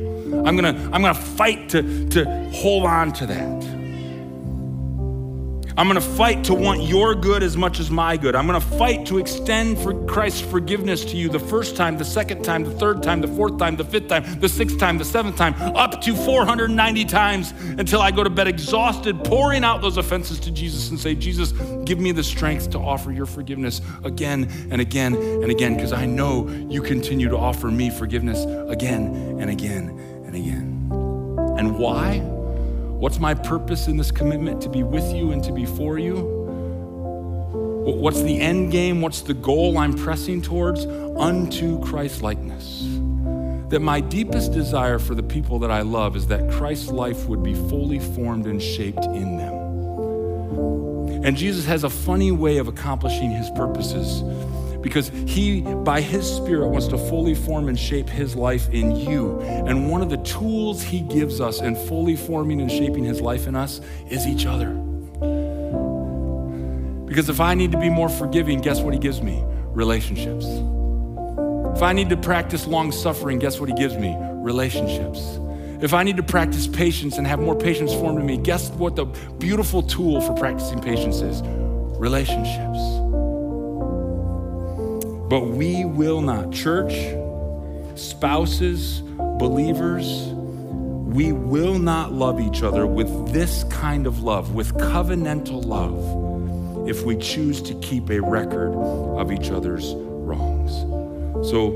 I'm 0.47 0.55
gonna, 0.55 0.89
I'm 0.91 1.01
gonna 1.01 1.13
fight 1.13 1.69
to, 1.69 2.07
to 2.09 2.49
hold 2.51 2.85
on 2.85 3.13
to 3.13 3.25
that. 3.27 3.78
I'm 5.79 5.87
gonna 5.87 6.01
fight 6.01 6.43
to 6.43 6.53
want 6.53 6.83
your 6.83 7.15
good 7.15 7.41
as 7.41 7.55
much 7.55 7.79
as 7.79 7.89
my 7.89 8.17
good. 8.17 8.35
I'm 8.35 8.45
gonna 8.45 8.59
fight 8.59 9.05
to 9.05 9.17
extend 9.17 9.79
for 9.79 9.93
Christ's 10.07 10.41
forgiveness 10.41 11.05
to 11.05 11.15
you 11.15 11.29
the 11.29 11.39
first 11.39 11.77
time, 11.77 11.97
the 11.97 12.03
second 12.03 12.43
time, 12.43 12.65
the 12.65 12.71
third 12.71 13.01
time, 13.01 13.21
the 13.21 13.29
fourth 13.29 13.57
time, 13.57 13.77
the 13.77 13.85
fifth 13.85 14.09
time, 14.09 14.41
the 14.41 14.49
sixth 14.49 14.77
time, 14.77 14.97
the 14.97 15.05
seventh 15.05 15.37
time, 15.37 15.53
up 15.77 16.01
to 16.01 16.13
490 16.17 17.05
times 17.05 17.53
until 17.77 18.01
I 18.01 18.11
go 18.11 18.25
to 18.25 18.29
bed 18.29 18.49
exhausted, 18.49 19.23
pouring 19.23 19.63
out 19.63 19.81
those 19.81 19.95
offenses 19.95 20.37
to 20.41 20.51
Jesus 20.51 20.89
and 20.89 20.99
say, 20.99 21.15
Jesus, 21.15 21.53
give 21.85 21.97
me 21.97 22.11
the 22.11 22.25
strength 22.25 22.71
to 22.71 22.77
offer 22.77 23.13
your 23.13 23.25
forgiveness 23.25 23.79
again 24.03 24.51
and 24.71 24.81
again 24.81 25.15
and 25.15 25.49
again, 25.49 25.75
because 25.75 25.93
I 25.93 26.05
know 26.05 26.49
you 26.69 26.81
continue 26.81 27.29
to 27.29 27.37
offer 27.37 27.71
me 27.71 27.89
forgiveness 27.89 28.43
again 28.69 29.37
and 29.39 29.49
again 29.49 29.97
and 30.25 30.35
again. 30.35 30.89
And 31.57 31.79
why? 31.79 32.38
What's 32.99 33.17
my 33.17 33.33
purpose 33.33 33.87
in 33.87 33.95
this 33.95 34.11
commitment 34.11 34.61
to 34.61 34.67
be 34.67 34.83
with 34.83 35.15
you 35.15 35.31
and 35.31 35.41
to 35.45 35.53
be 35.53 35.65
for 35.65 35.97
you? 35.97 36.17
What's 37.85 38.21
the 38.21 38.37
end 38.41 38.73
game? 38.73 38.99
What's 38.99 39.21
the 39.21 39.33
goal 39.33 39.77
I'm 39.77 39.93
pressing 39.93 40.41
towards? 40.41 40.85
Unto 40.85 41.79
Christ 41.79 42.21
likeness. 42.21 42.85
That 43.69 43.79
my 43.79 44.01
deepest 44.01 44.51
desire 44.51 44.99
for 44.99 45.15
the 45.15 45.23
people 45.23 45.59
that 45.59 45.71
I 45.71 45.79
love 45.81 46.17
is 46.17 46.27
that 46.27 46.51
Christ's 46.51 46.89
life 46.89 47.25
would 47.27 47.41
be 47.41 47.53
fully 47.53 47.99
formed 47.99 48.47
and 48.47 48.61
shaped 48.61 49.05
in 49.05 49.37
them. 49.37 49.53
And 51.23 51.37
Jesus 51.37 51.65
has 51.67 51.85
a 51.85 51.89
funny 51.89 52.33
way 52.33 52.57
of 52.57 52.67
accomplishing 52.67 53.31
his 53.31 53.49
purposes 53.51 54.23
because 54.81 55.09
he, 55.25 55.61
by 55.61 56.01
his 56.01 56.25
Spirit, 56.25 56.67
wants 56.69 56.87
to 56.87 56.97
fully 56.97 57.35
form 57.35 57.67
and 57.67 57.77
shape 57.77 58.09
his 58.09 58.35
life 58.35 58.69
in 58.69 58.95
you. 58.95 59.39
And 59.41 59.89
one 59.89 60.01
of 60.01 60.09
the 60.09 60.17
tools 60.17 60.81
he 60.81 61.01
gives 61.01 61.41
us 61.41 61.61
in 61.61 61.75
fully 61.87 62.15
forming 62.15 62.61
and 62.61 62.71
shaping 62.71 63.03
his 63.03 63.21
life 63.21 63.47
in 63.47 63.55
us 63.55 63.81
is 64.09 64.25
each 64.25 64.45
other. 64.45 64.69
Because 67.05 67.27
if 67.27 67.41
I 67.41 67.55
need 67.55 67.71
to 67.71 67.79
be 67.79 67.89
more 67.89 68.09
forgiving, 68.09 68.61
guess 68.61 68.81
what 68.81 68.93
he 68.93 68.99
gives 68.99 69.21
me? 69.21 69.43
Relationships. 69.73 70.45
If 71.75 71.83
I 71.83 71.93
need 71.93 72.09
to 72.09 72.17
practice 72.17 72.67
long 72.67 72.91
suffering, 72.91 73.39
guess 73.39 73.59
what 73.59 73.69
he 73.69 73.75
gives 73.75 73.97
me? 73.97 74.15
Relationships. 74.19 75.39
If 75.81 75.93
I 75.93 76.03
need 76.03 76.17
to 76.17 76.23
practice 76.23 76.67
patience 76.67 77.17
and 77.17 77.25
have 77.25 77.39
more 77.39 77.55
patience 77.55 77.93
formed 77.93 78.19
in 78.19 78.25
me, 78.25 78.37
guess 78.37 78.69
what 78.71 78.95
the 78.95 79.05
beautiful 79.05 79.81
tool 79.81 80.19
for 80.21 80.33
practicing 80.33 80.81
patience 80.81 81.21
is? 81.21 81.41
Relationships. 81.97 82.98
But 85.29 85.47
we 85.47 85.85
will 85.85 86.21
not. 86.21 86.51
Church, 86.51 86.93
spouses, 87.95 89.01
believers, 89.37 90.27
we 91.09 91.31
will 91.31 91.77
not 91.77 92.11
love 92.11 92.39
each 92.39 92.63
other 92.63 92.87
with 92.87 93.31
this 93.31 93.63
kind 93.65 94.07
of 94.07 94.23
love, 94.23 94.55
with 94.55 94.73
covenantal 94.75 95.65
love, 95.65 96.89
if 96.89 97.03
we 97.03 97.15
choose 97.15 97.61
to 97.61 97.75
keep 97.75 98.09
a 98.09 98.19
record 98.19 98.73
of 98.73 99.31
each 99.31 99.51
other's 99.51 99.93
wrongs. 99.95 100.71
So 101.47 101.67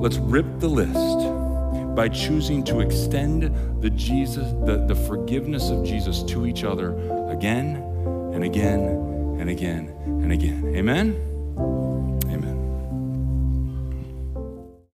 let's 0.00 0.16
rip 0.16 0.46
the 0.58 0.68
list 0.68 1.96
by 1.96 2.08
choosing 2.08 2.62
to 2.64 2.80
extend 2.80 3.82
the 3.82 3.90
Jesus, 3.90 4.52
the, 4.64 4.84
the 4.86 4.94
forgiveness 4.94 5.70
of 5.70 5.84
Jesus 5.84 6.22
to 6.24 6.46
each 6.46 6.62
other 6.62 6.92
again 7.30 7.76
and 8.34 8.44
again 8.44 8.80
and 9.40 9.50
again 9.50 9.94
and 10.06 10.32
again. 10.32 10.72
Amen? 10.76 11.27